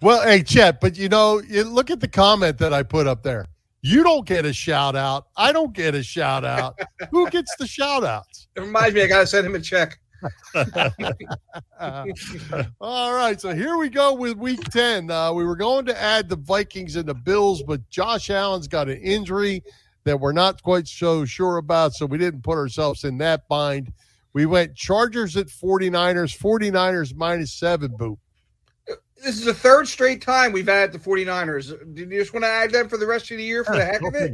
[0.00, 3.22] well, hey, Chet, but you know, you look at the comment that I put up
[3.22, 3.46] there.
[3.82, 5.26] You don't get a shout out.
[5.36, 6.78] I don't get a shout out.
[7.10, 8.48] Who gets the shout outs?
[8.56, 9.98] It reminds me, I got to send him a check.
[12.80, 15.10] all right, so here we go with week 10.
[15.10, 18.88] Uh, we were going to add the Vikings and the Bills, but Josh Allen's got
[18.88, 19.62] an injury
[20.04, 23.92] that we're not quite so sure about, so we didn't put ourselves in that bind.
[24.36, 28.18] We went Chargers at 49ers, 49ers minus seven, Boop.
[29.24, 31.94] This is the third straight time we've added the 49ers.
[31.94, 33.82] Do you just want to add them for the rest of the year for the
[33.86, 34.30] heck of it?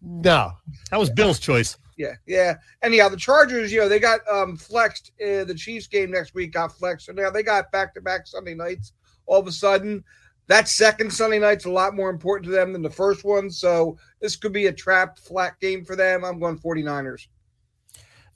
[0.00, 0.52] No.
[0.90, 1.76] That was Bill's choice.
[1.98, 2.54] Yeah, yeah.
[2.82, 5.12] Anyhow, the Chargers, you know, they got um flexed.
[5.20, 7.04] Uh, the Chiefs game next week got flexed.
[7.04, 8.94] So now they got back to back Sunday nights
[9.26, 10.02] all of a sudden.
[10.46, 13.50] That second Sunday night's a lot more important to them than the first one.
[13.50, 16.24] So this could be a trapped flat game for them.
[16.24, 17.26] I'm going 49ers.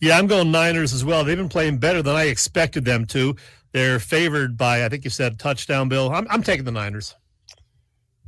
[0.03, 1.23] Yeah, I'm going Niners as well.
[1.23, 3.37] They've been playing better than I expected them to.
[3.71, 6.13] They're favored by, I think you said touchdown, Bill.
[6.13, 7.15] I'm, I'm taking the Niners.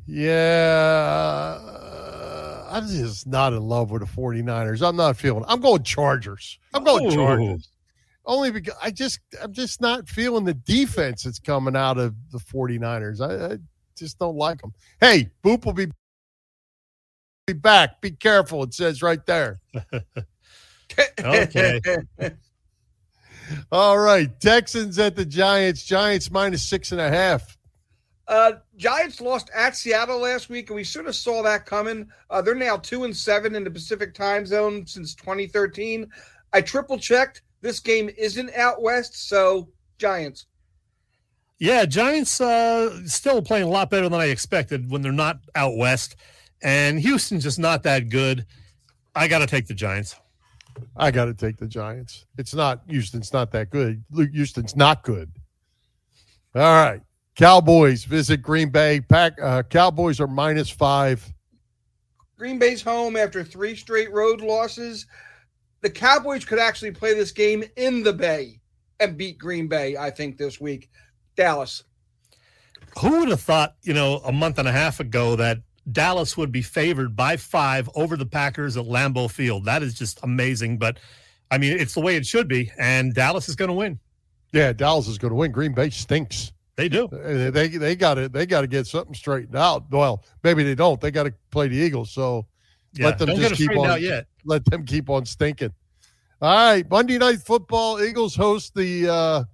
[0.07, 4.87] Yeah, uh, I'm just not in love with the 49ers.
[4.87, 5.45] I'm not feeling.
[5.49, 6.61] I'm going Chargers.
[6.73, 7.15] I'm going Ooh.
[7.17, 7.69] Chargers.
[8.25, 12.39] Only because I just I'm just not feeling the defense that's coming out of the
[12.39, 13.21] 49ers.
[13.21, 13.59] I, I
[13.97, 14.73] just don't like them.
[15.01, 15.89] Hey, Boop will be
[17.49, 18.01] be back.
[18.01, 18.63] Be careful.
[18.63, 19.59] It says right there.
[21.19, 21.81] Okay.
[23.73, 24.29] All right.
[24.41, 25.85] Texans at the Giants.
[25.85, 27.57] Giants minus six and a half.
[28.27, 32.09] Uh, Giants lost at Seattle last week, and we sort of saw that coming.
[32.31, 36.11] Uh, they're now two and seven in the Pacific time zone since 2013.
[36.53, 37.43] I triple checked.
[37.61, 39.69] This game isn't out west, so
[39.99, 40.47] Giants.
[41.59, 45.77] Yeah, Giants uh, still playing a lot better than I expected when they're not out
[45.77, 46.17] west,
[46.63, 48.47] and Houston's just not that good.
[49.15, 50.17] I got to take the Giants.
[50.97, 52.27] I got to take the Giants.
[52.39, 54.05] It's not Houston's not that good.
[54.11, 55.31] Luke Houston's not good.
[56.55, 57.01] All right.
[57.37, 59.01] Cowboys visit Green Bay.
[59.01, 61.33] Pack uh, Cowboys are minus five.
[62.37, 65.07] Green Bay's home after three straight road losses.
[65.81, 68.61] The Cowboys could actually play this game in the Bay
[69.01, 70.91] and beat Green Bay, I think, this week.
[71.37, 71.85] Dallas.
[73.01, 75.59] Who would have thought, you know, a month and a half ago that
[75.93, 79.65] Dallas would be favored by five over the Packers at Lambeau Field?
[79.67, 80.79] That is just amazing.
[80.79, 80.99] But
[81.51, 83.99] I mean, it's the way it should be, and Dallas is going to win.
[84.53, 85.53] Yeah, Dallas is going to win.
[85.53, 86.53] Green Bay stinks.
[86.77, 87.05] They do.
[87.07, 89.85] Uh, They they got to they got to get something straightened out.
[89.91, 91.01] Well, maybe they don't.
[91.01, 92.11] They got to play the Eagles.
[92.11, 92.47] So
[92.95, 94.01] Yeah, let them just keep on.
[94.03, 94.27] yet.
[94.45, 95.73] Let them keep on stinking.
[96.43, 98.03] All right, Monday Night Football.
[98.03, 99.45] Eagles host the uh,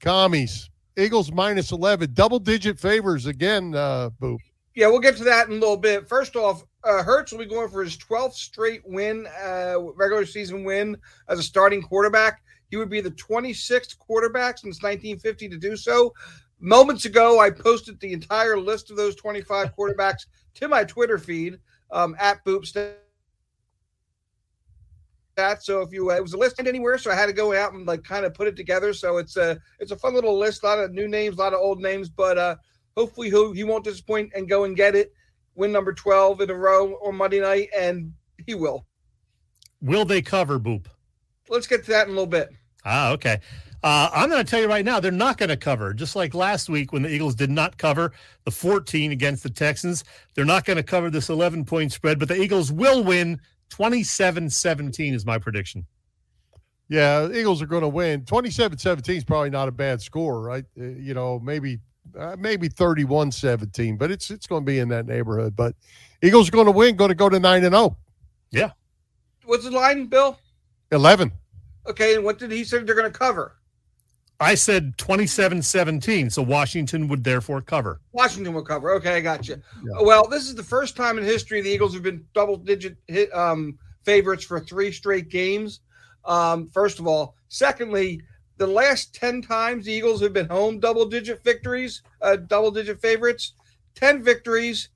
[0.00, 0.68] Commies.
[0.96, 3.74] Eagles minus eleven, double digit favors again.
[3.74, 4.38] Uh, Boop.
[4.78, 6.08] Yeah, we'll get to that in a little bit.
[6.08, 10.62] First off, uh, Hurts will be going for his 12th straight win, uh, regular season
[10.62, 10.96] win
[11.28, 12.42] as a starting quarterback.
[12.70, 16.14] He would be the 26th quarterback since 1950 to do so.
[16.60, 21.58] Moments ago, I posted the entire list of those 25 quarterbacks to my Twitter feed
[21.90, 22.94] um, at Boopstat.
[25.58, 27.72] So if you uh, it was a list anywhere, so I had to go out
[27.72, 28.92] and like kind of put it together.
[28.92, 31.52] So it's a it's a fun little list, a lot of new names, a lot
[31.52, 32.54] of old names, but uh,
[32.98, 35.12] hopefully he he won't disappoint and go and get it.
[35.54, 38.12] Win number 12 in a row on Monday night, and
[38.46, 38.86] he will.
[39.80, 40.86] Will they cover Boop?
[41.48, 42.50] Let's get to that in a little bit.
[42.84, 43.40] Ah, okay.
[43.82, 45.94] Uh, I'm going to tell you right now, they're not going to cover.
[45.94, 48.12] Just like last week when the Eagles did not cover
[48.44, 52.26] the 14 against the Texans, they're not going to cover this 11 point spread, but
[52.26, 53.40] the Eagles will win
[53.70, 55.86] 27 17 is my prediction.
[56.88, 58.22] Yeah, Eagles are going to win.
[58.22, 60.64] 27-17 is probably not a bad score, right?
[60.78, 61.80] Uh, you know, maybe
[62.18, 65.54] uh, maybe 31-17, but it's it's going to be in that neighborhood.
[65.54, 65.74] But
[66.22, 67.78] Eagles are going to win, going to go to 9 and oh.
[67.78, 67.96] 0.
[68.50, 68.70] Yeah.
[69.44, 70.38] What's the line, Bill?
[70.92, 71.32] 11.
[71.88, 73.54] Okay, and what did he say they're going to cover?
[74.40, 78.00] I said 27 17, so Washington would therefore cover.
[78.12, 78.92] Washington will cover.
[78.92, 79.60] Okay, I got you.
[80.00, 83.34] Well, this is the first time in history the Eagles have been double digit hit,
[83.34, 85.80] um, favorites for three straight games.
[86.24, 88.20] Um, first of all, secondly,
[88.58, 93.00] the last 10 times the Eagles have been home double digit victories, uh, double digit
[93.00, 93.54] favorites,
[93.94, 94.90] 10 victories,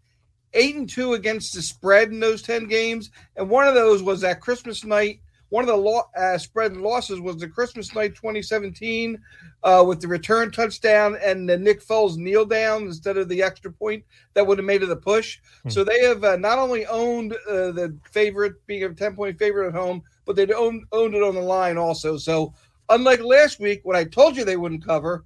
[0.55, 3.11] eight and two against the spread in those 10 games.
[3.37, 5.21] And one of those was that Christmas night.
[5.49, 9.21] One of the lo- uh, spread losses was the Christmas night 2017
[9.63, 13.71] uh, with the return touchdown and the Nick Foles kneel down instead of the extra
[13.71, 14.03] point
[14.33, 15.41] that would have made it a push.
[15.69, 19.69] So they have uh, not only owned uh, the favorite, being a 10 point favorite
[19.69, 22.17] at home, but they owned, owned it on the line also.
[22.17, 22.55] So
[22.95, 25.25] unlike last week when I told you they wouldn't cover,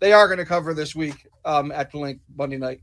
[0.00, 2.80] they are going to cover this week um, at the Linc Monday night.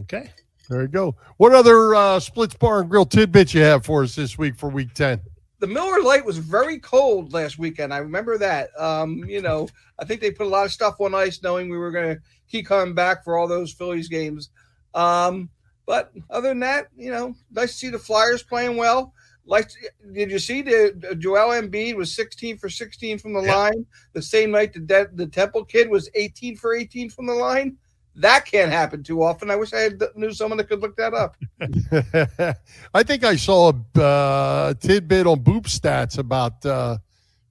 [0.00, 0.30] Okay.
[0.68, 1.16] There you go.
[1.38, 4.68] What other uh, Splits Bar and Grill tidbits you have for us this week for
[4.68, 5.20] week 10?
[5.60, 7.92] the Miller Lite was very cold last weekend.
[7.92, 8.70] I remember that.
[8.80, 9.68] Um, you know,
[9.98, 12.22] I think they put a lot of stuff on ice, knowing we were going to
[12.48, 14.50] keep coming back for all those Phillies games.
[14.94, 15.50] Um,
[15.86, 19.12] but other than that, you know, nice to see the Flyers playing well.
[19.50, 19.68] Like,
[20.12, 23.56] did you see the Joel Embiid was 16 for 16 from the Yeah.
[23.56, 27.34] line the same night the De- the Temple kid was 18 for 18 from the
[27.34, 27.76] line?
[28.14, 29.50] That can't happen too often.
[29.50, 31.36] I wish I had knew someone that could look that up.
[32.94, 36.98] I think I saw a uh, tidbit on Boop stats about uh,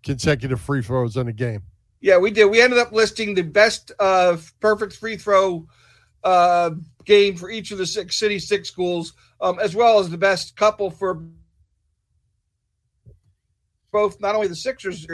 [0.01, 1.63] consecutive free throws in a game.
[1.99, 2.45] Yeah, we did.
[2.45, 5.67] We ended up listing the best uh, perfect free throw
[6.23, 6.71] uh,
[7.03, 10.55] game for each of the six city six schools, um, as well as the best
[10.55, 11.25] couple for
[13.91, 15.05] both not only the Sixers,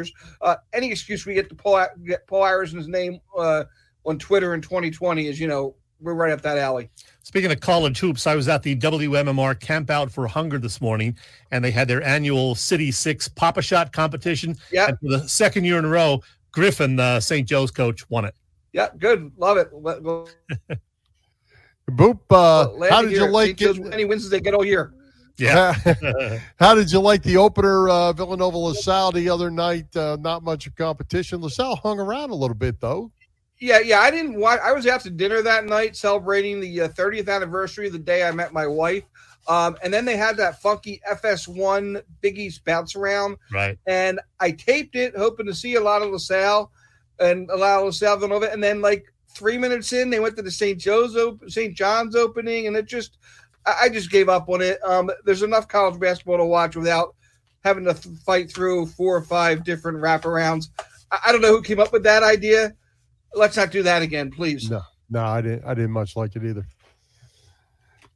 [0.42, 3.64] uh, any excuse we get to pull out Paul get Paul Arizin's name uh,
[4.06, 6.90] on Twitter in 2020 is you know we're right up that alley.
[7.24, 11.18] Speaking of college hoops, I was at the WMMR Camp Out for Hunger this morning,
[11.52, 14.56] and they had their annual City Six Pop-A-Shot competition.
[14.72, 14.90] Yeah.
[14.90, 16.22] And for the second year in a row,
[16.52, 17.48] Griffin, the St.
[17.48, 18.36] Joe's coach, won it.
[18.74, 19.70] Yeah, good, love it.
[19.74, 20.04] Let-
[21.92, 23.32] Boop, uh, glad how to did you hear it.
[23.32, 23.78] like St.
[23.78, 23.94] It?
[23.94, 24.94] Any wins as they get all year.
[25.38, 25.74] Yeah.
[26.60, 29.96] how did you like the opener, uh, Villanova LaSalle the other night?
[29.96, 31.42] Uh, not much of competition.
[31.42, 33.12] LaSalle hung around a little bit, though.
[33.60, 34.00] Yeah, yeah.
[34.00, 34.60] I didn't watch.
[34.64, 38.28] I was out to dinner that night celebrating the uh, 30th anniversary of the day
[38.28, 39.04] I met my wife.
[39.48, 43.38] Um, and then they had that funky FS1 Big East bounce around.
[43.52, 43.78] right.
[43.86, 46.72] and I taped it, hoping to see a lot of LaSalle
[47.20, 48.52] and a lot of LaSalle Villanova.
[48.52, 50.80] And then, like three minutes in, they went to the St.
[50.80, 51.76] Joe's op- St.
[51.76, 53.18] John's opening, and it just,
[53.66, 54.80] I, just gave up on it.
[54.84, 57.16] Um, there's enough college basketball to watch without
[57.64, 60.70] having to th- fight through four or five different wraparounds.
[61.12, 62.74] I, I don't know who came up with that idea.
[63.34, 64.70] Let's not do that again, please.
[64.70, 65.66] No, no, I didn't.
[65.66, 66.66] I didn't much like it either.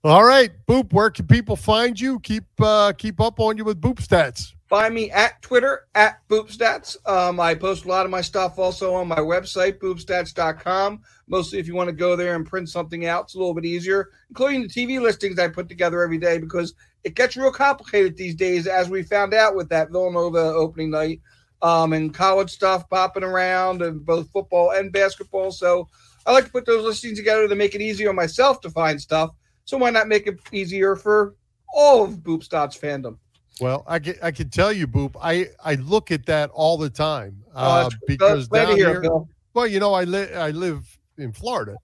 [0.04, 0.94] All right, Boop.
[0.94, 2.20] Where can people find you?
[2.22, 4.54] Keep uh, keep up on you with Boop stats.
[4.70, 6.96] Find me at Twitter at Boopstats.
[7.10, 11.02] Um, I post a lot of my stuff also on my website, boopstats.com.
[11.28, 13.66] Mostly if you want to go there and print something out, it's a little bit
[13.66, 18.16] easier, including the TV listings I put together every day because it gets real complicated
[18.16, 21.20] these days, as we found out with that Villanova opening night
[21.64, 25.52] um, and college stuff popping around and both football and basketball.
[25.52, 25.88] So
[26.28, 29.02] I like to put those listings together to make it easier on myself to find
[29.02, 29.32] stuff.
[29.66, 31.34] So why not make it easier for
[31.74, 33.18] all of Boopstats fandom?
[33.60, 35.16] Well, I can I can tell you, Boop.
[35.22, 39.04] I I look at that all the time Oh, uh, that's- because down hear it,
[39.04, 39.22] here,
[39.54, 40.86] well, you know, I live I live
[41.18, 41.76] in Florida,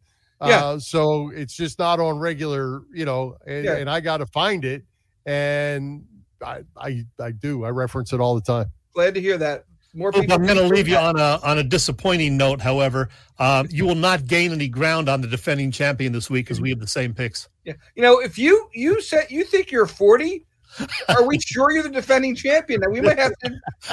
[0.42, 0.64] Yeah.
[0.66, 3.76] uh, so it's just not on regular, you know, and, Yeah.
[3.78, 4.84] and I got to find it,
[5.26, 6.06] and
[6.44, 8.72] I I I do I reference it all the time.
[8.94, 9.66] Glad to hear that.
[9.94, 10.36] More Oop, people.
[10.36, 12.60] I'm going to leave you on a on a disappointing note.
[12.62, 13.08] However,
[13.40, 16.70] um, you will not gain any ground on the defending champion this week because we
[16.70, 17.48] have the same picks.
[17.64, 17.74] Yeah.
[17.96, 20.46] You know, if you you said you think you're 40,
[21.10, 22.82] are we sure you're the defending champion?
[22.82, 23.52] That we might have to.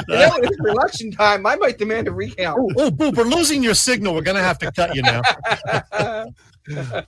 [0.09, 1.47] You know, it's election time.
[1.47, 2.59] I might demand a recount.
[2.77, 4.15] Oh, Boop, we're losing your signal.
[4.15, 5.23] We're going to have to cut you now.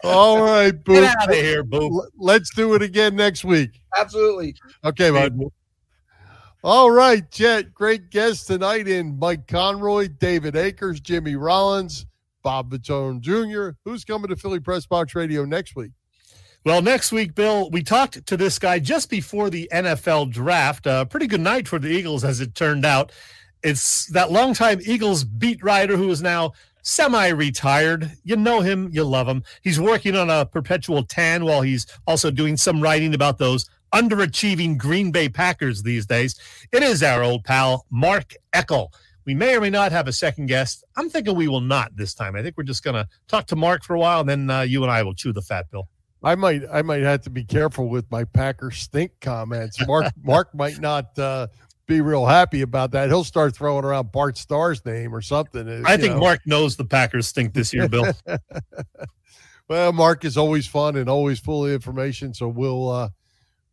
[0.04, 1.00] All right, Boop.
[1.00, 2.06] Get out of here, Boop.
[2.16, 3.80] Let's do it again next week.
[3.98, 4.54] Absolutely.
[4.84, 5.38] Okay, bud.
[6.62, 7.74] All right, Chet.
[7.74, 12.06] Great guests tonight in Mike Conroy, David Akers, Jimmy Rollins,
[12.42, 13.76] Bob Vitrone Jr.
[13.84, 15.92] Who's coming to Philly Press Box Radio next week?
[16.64, 20.86] Well, next week, Bill, we talked to this guy just before the NFL draft.
[20.86, 23.12] A pretty good night for the Eagles, as it turned out.
[23.62, 26.52] It's that longtime Eagles beat writer who is now
[26.82, 28.12] semi retired.
[28.24, 29.44] You know him, you love him.
[29.62, 34.78] He's working on a perpetual tan while he's also doing some writing about those underachieving
[34.78, 36.34] Green Bay Packers these days.
[36.72, 38.88] It is our old pal, Mark Eckel.
[39.26, 40.82] We may or may not have a second guest.
[40.96, 42.36] I'm thinking we will not this time.
[42.36, 44.62] I think we're just going to talk to Mark for a while, and then uh,
[44.62, 45.88] you and I will chew the fat, Bill.
[46.24, 49.84] I might I might have to be careful with my Packer stink comments.
[49.86, 51.48] Mark Mark might not uh,
[51.86, 53.08] be real happy about that.
[53.08, 55.68] He'll start throwing around Bart Starr's name or something.
[55.68, 56.20] uh, I think know.
[56.20, 58.12] Mark knows the Packers stink this year, Bill.
[59.68, 63.08] Well, Mark is always fun and always full of information, so we'll uh,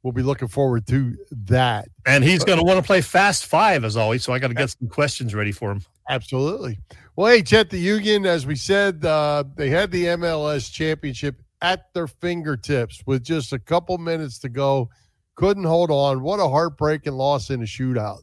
[0.03, 1.89] we'll be looking forward to that.
[2.05, 4.23] and he's going to want to play fast five as always.
[4.23, 5.81] So I got to get some questions ready for him.
[6.09, 6.79] Absolutely.
[7.15, 11.93] Well, hey, Chet, the Union, as we said, uh, they had the MLS championship at
[11.93, 14.89] their fingertips with just a couple minutes to go.
[15.35, 16.21] Couldn't hold on.
[16.21, 18.21] What a heartbreaking loss in a shootout.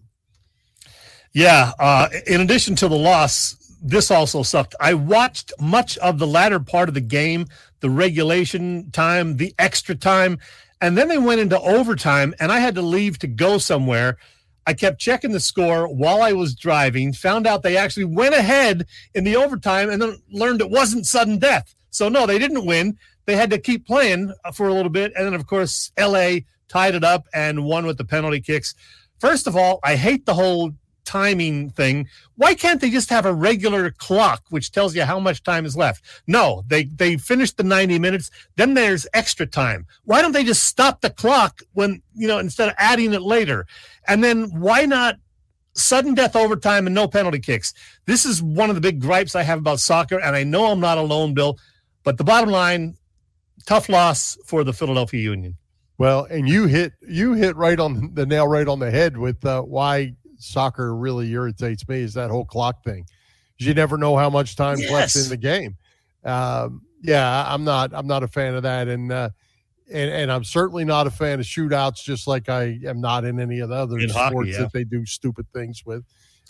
[1.33, 1.73] Yeah.
[1.79, 4.75] Uh, in addition to the loss, this also sucked.
[4.81, 7.47] I watched much of the latter part of the game,
[7.81, 10.39] the regulation time, the extra time,
[10.81, 14.17] and then they went into overtime, and I had to leave to go somewhere.
[14.67, 18.87] I kept checking the score while I was driving, found out they actually went ahead
[19.15, 21.75] in the overtime, and then learned it wasn't sudden death.
[21.91, 22.99] So, no, they didn't win.
[23.29, 25.13] They had to keep playing uh, for a little bit.
[25.15, 28.75] And then, of course, LA tied it up and won with the penalty kicks.
[29.21, 30.73] First of all, I hate the whole
[31.05, 32.09] timing thing.
[32.37, 35.77] Why can't they just have a regular clock which tells you how much time is
[35.77, 36.03] left?
[36.27, 39.87] No, they they finished the 90 minutes, then there's extra time.
[40.05, 43.67] Why don't they just stop the clock when, you know, instead of adding it later?
[44.07, 45.17] And then why not
[45.75, 47.75] sudden death overtime and no penalty kicks?
[48.07, 50.81] This is one of the big gripes I have about soccer and I know I'm
[50.81, 51.59] not alone, Bill,
[52.05, 52.95] but the bottom line
[53.67, 55.57] tough loss for the Philadelphia Union.
[55.99, 59.45] Well, and you hit you hit right on the nail right on the head with
[59.45, 63.07] uh, why soccer really irritates me is that whole clock thing.
[63.59, 65.77] You never know how much time's left in the game.
[66.25, 69.31] Um, yeah, I'm not I'm not a fan of that, and uh,
[69.93, 72.05] and and I'm certainly not a fan of shootouts.
[72.05, 74.59] Just like I am not in any of the other In sports hockey, yeah.
[74.59, 76.05] that they do stupid things with.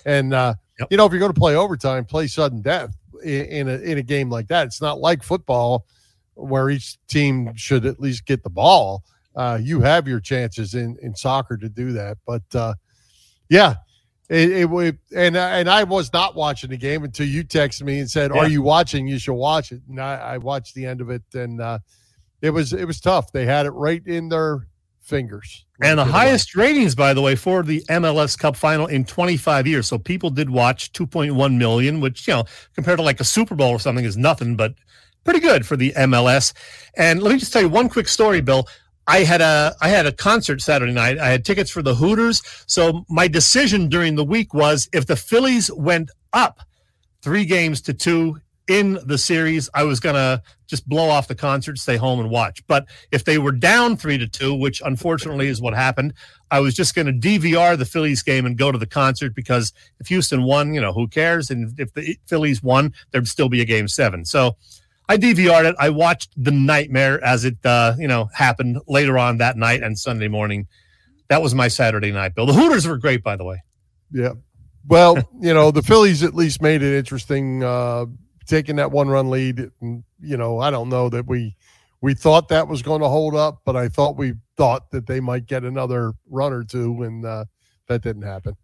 [0.04, 0.88] And uh, Yep.
[0.92, 2.94] you know, if you're going to play overtime, play sudden death
[3.24, 4.66] in, in a in a game like that.
[4.66, 5.86] It's not like football
[6.38, 9.02] where each team should at least get the ball.
[9.36, 12.74] Uh, you have your chances in in soccer to do that, but uh,
[13.48, 13.76] yeah,
[14.28, 14.98] it, it would.
[15.14, 18.40] And and I was not watching the game until you texted me and said, Yeah.
[18.40, 19.06] "Are you watching?
[19.06, 21.78] You should watch it." And I, I watched the end of it, and uh,
[22.42, 23.32] it was it was tough.
[23.32, 24.66] They had it right in their
[25.08, 25.64] fingers.
[25.80, 29.86] And the highest ratings, by the way, for the MLS Cup final in 25 years.
[29.86, 33.70] So people did watch 2.1 million, which, you know, compared to like a Super Bowl
[33.70, 34.74] or something is nothing, but
[35.28, 36.54] pretty good for the MLS.
[36.96, 38.66] And let me just tell you one quick story, Bill.
[39.06, 41.18] I had a I had a concert Saturday night.
[41.18, 42.40] I had tickets for the Hooters.
[42.66, 46.60] So my decision during the week was if the Phillies went up
[47.20, 51.76] three games to two in the series, I was gonna just blow off the concert,
[51.76, 52.66] stay home and watch.
[52.66, 56.14] But if they were down three to two, which unfortunately is what happened,
[56.50, 60.06] I was just gonna DVR the Phillies game and go to the concert because if
[60.08, 61.50] Houston won, you know, who cares?
[61.50, 64.24] And if the Phillies won, there'd still be a game seven.
[64.24, 64.56] So
[65.08, 65.76] I DVR'd it.
[65.78, 69.98] I watched the nightmare as it uh, you know, happened later on that night and
[69.98, 70.66] Sunday morning.
[71.28, 72.46] That was my Saturday night, Bill.
[72.46, 73.62] The Hooters were great, by the way.
[74.12, 74.32] Yeah.
[74.86, 78.06] Well, you know, the Phillies at least made it interesting, uh,
[78.46, 79.70] taking that one run lead.
[79.80, 81.56] You know, I don't know that we
[82.00, 85.20] we thought that was going to hold up, but I thought we thought that they
[85.20, 87.44] might get another run or two, and uh,
[87.88, 88.56] that didn't happen.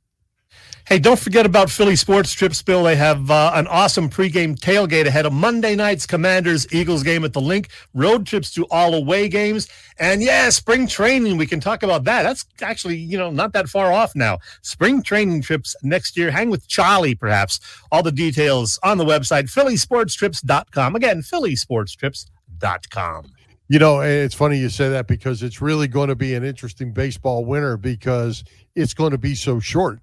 [0.86, 2.84] Hey, don't forget about Philly Sports Trips, Bill.
[2.84, 7.32] They have uh, an awesome pregame tailgate ahead of Monday night's Commanders Eagles game at
[7.32, 9.66] the Linc, road trips to all away games,
[9.98, 11.38] and yeah, spring training.
[11.38, 12.24] We can talk about that.
[12.24, 14.40] That's actually, you know, not that far off now.
[14.60, 16.30] Spring training trips next year.
[16.30, 17.60] Hang with Charlie, perhaps.
[17.90, 20.96] All the details on the website, phillysportstrips.com.
[20.96, 23.24] Again, phillysportstrips.com.
[23.68, 26.92] You know, it's funny you say that because it's really going to be an interesting
[26.92, 28.44] baseball winter because
[28.74, 30.00] it's going to be so short.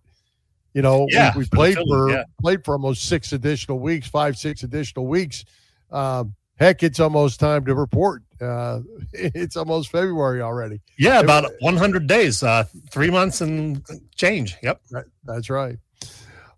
[0.73, 2.23] You know, Yeah, we, we played Phillies, for yeah.
[2.39, 5.43] played for almost six additional weeks, five, six additional weeks.
[5.91, 8.23] Um, heck, it's almost time to report.
[8.39, 8.81] Uh,
[9.13, 10.79] it's almost February already.
[10.97, 13.83] Yeah, about 100 days, uh, three months and
[14.15, 14.57] change.
[14.63, 14.81] Yep.
[14.91, 15.05] Right.
[15.25, 15.77] That's right.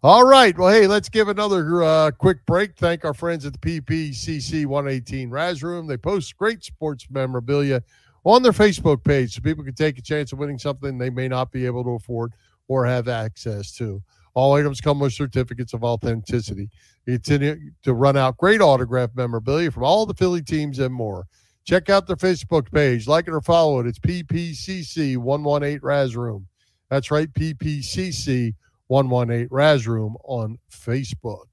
[0.03, 0.55] All right.
[0.57, 2.75] Well, hey, let's give another uh, quick break.
[2.75, 5.87] Thank our friends at the PPCC 118 Raz Room.
[5.87, 7.81] They post great sports memorabilia
[8.25, 11.29] on their Facebook page so people can take a chance of winning something they may
[11.29, 12.33] not be able to afford
[12.67, 14.01] or have access to.
[14.35, 16.69] All items come with certificates of authenticity.
[17.05, 21.27] You continue to run out great autograph memorabilia from all the Philly teams and more.
[21.65, 23.87] Check out their Facebook page, like it or follow it.
[23.87, 26.47] It's PPCC 118 Raz Room.
[26.89, 28.53] That's right, PPCC
[28.87, 31.45] 118 Raz Room on Facebook.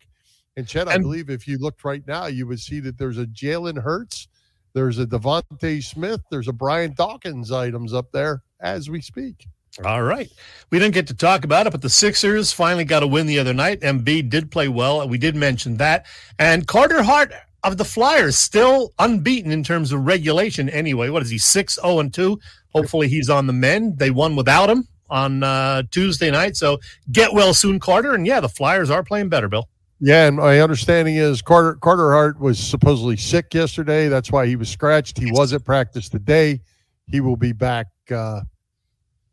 [0.57, 3.19] And Chet, I And- believe if you looked right now, you would see that there's
[3.19, 4.27] a Jalen Hurts,
[4.73, 9.47] there's a DeVonta Smith, there's a Brian Dawkins items up there as we speak.
[9.85, 10.31] All right.
[10.71, 13.39] We didn't get to talk about it, but the Sixers finally got a win the
[13.39, 13.81] other night.
[13.81, 15.09] Embiid did play well.
[15.09, 16.07] We did mention that.
[16.39, 21.09] And Carter Hart of the Flyers still unbeaten in terms of regulation anyway.
[21.09, 22.39] What is he, 6 0 and 2?
[22.75, 23.99] Hopefully he's on the mend.
[23.99, 26.57] They won without him on uh, Tuesday night.
[26.57, 26.79] So
[27.13, 28.15] get well soon, Carter.
[28.15, 29.69] And yeah, the Flyers are playing better, Bill.
[30.01, 34.09] Yeah, and my understanding is Carter Carter Hart was supposedly sick yesterday.
[34.09, 35.19] That's why he was scratched.
[35.19, 36.61] He was at practice today.
[37.07, 38.41] He will be back uh,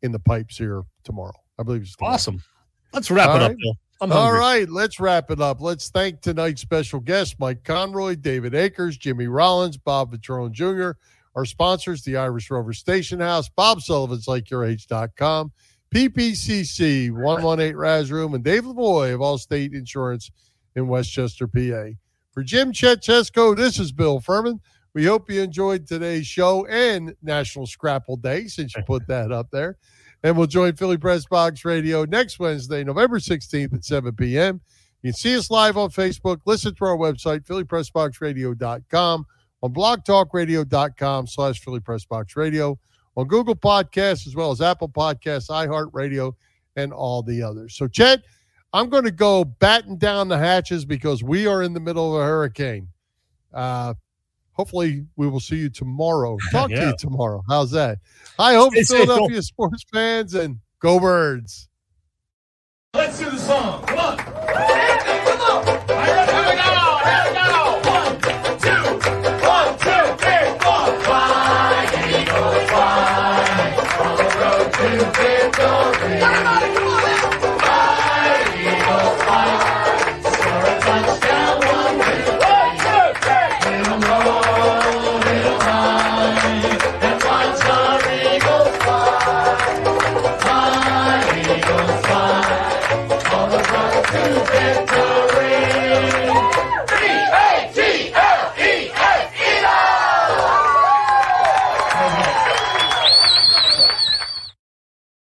[0.01, 1.33] in the pipes here tomorrow.
[1.59, 2.13] I believe it's tomorrow.
[2.15, 2.41] Awesome.
[2.93, 3.57] Let's wrap All it up, right.
[3.57, 3.73] Bill.
[3.99, 4.39] I'm All hungry.
[4.39, 5.59] right, let's wrap it up.
[5.59, 10.91] Let's thank tonight's special guests, Mike Conroy, David Akers, Jimmy Rollins, Bob Vitrone Jr.,
[11.35, 15.51] our sponsors, the Irish Rover Station House, Bob Sullivan's LikeYourAge.com,
[15.93, 20.29] PPCC 118 Raz Room, and Dave Lavoy of Allstate Insurance
[20.75, 21.91] in Westchester, PA.
[22.31, 24.59] For Jim Chetchesko, this is Bill Furman.
[24.97, 29.51] We hope you enjoyed today's show and National Scrapple Day, since you put that up
[29.51, 29.77] there.
[30.23, 34.59] And we'll join Philly Press Box Radio next Wednesday, November 16th at 7 p.m.
[35.03, 39.25] You can see us live on Facebook, listen to our website, phillypressboxradio.com,
[39.61, 42.79] on blogtalkradio.com slash Philly Press Box Radio,
[43.15, 46.33] on Google Podcasts, as well as Apple Podcasts, iHeartRadio,
[46.75, 47.77] and all the others.
[47.77, 48.23] So, Chet,
[48.73, 52.23] I'm going to go batten down the hatches because we are in the middle of
[52.23, 52.87] a hurricane.
[53.53, 53.93] Uh,
[54.57, 56.37] hopefully, we will see you tomorrow.
[56.51, 57.43] Talk to you tomorrow.
[57.47, 57.99] How's that?
[58.37, 61.69] I hope Stay safe, Philadelphia sports fans and go birds.
[62.93, 63.85] Let's do the song.
[63.85, 64.96] Come on.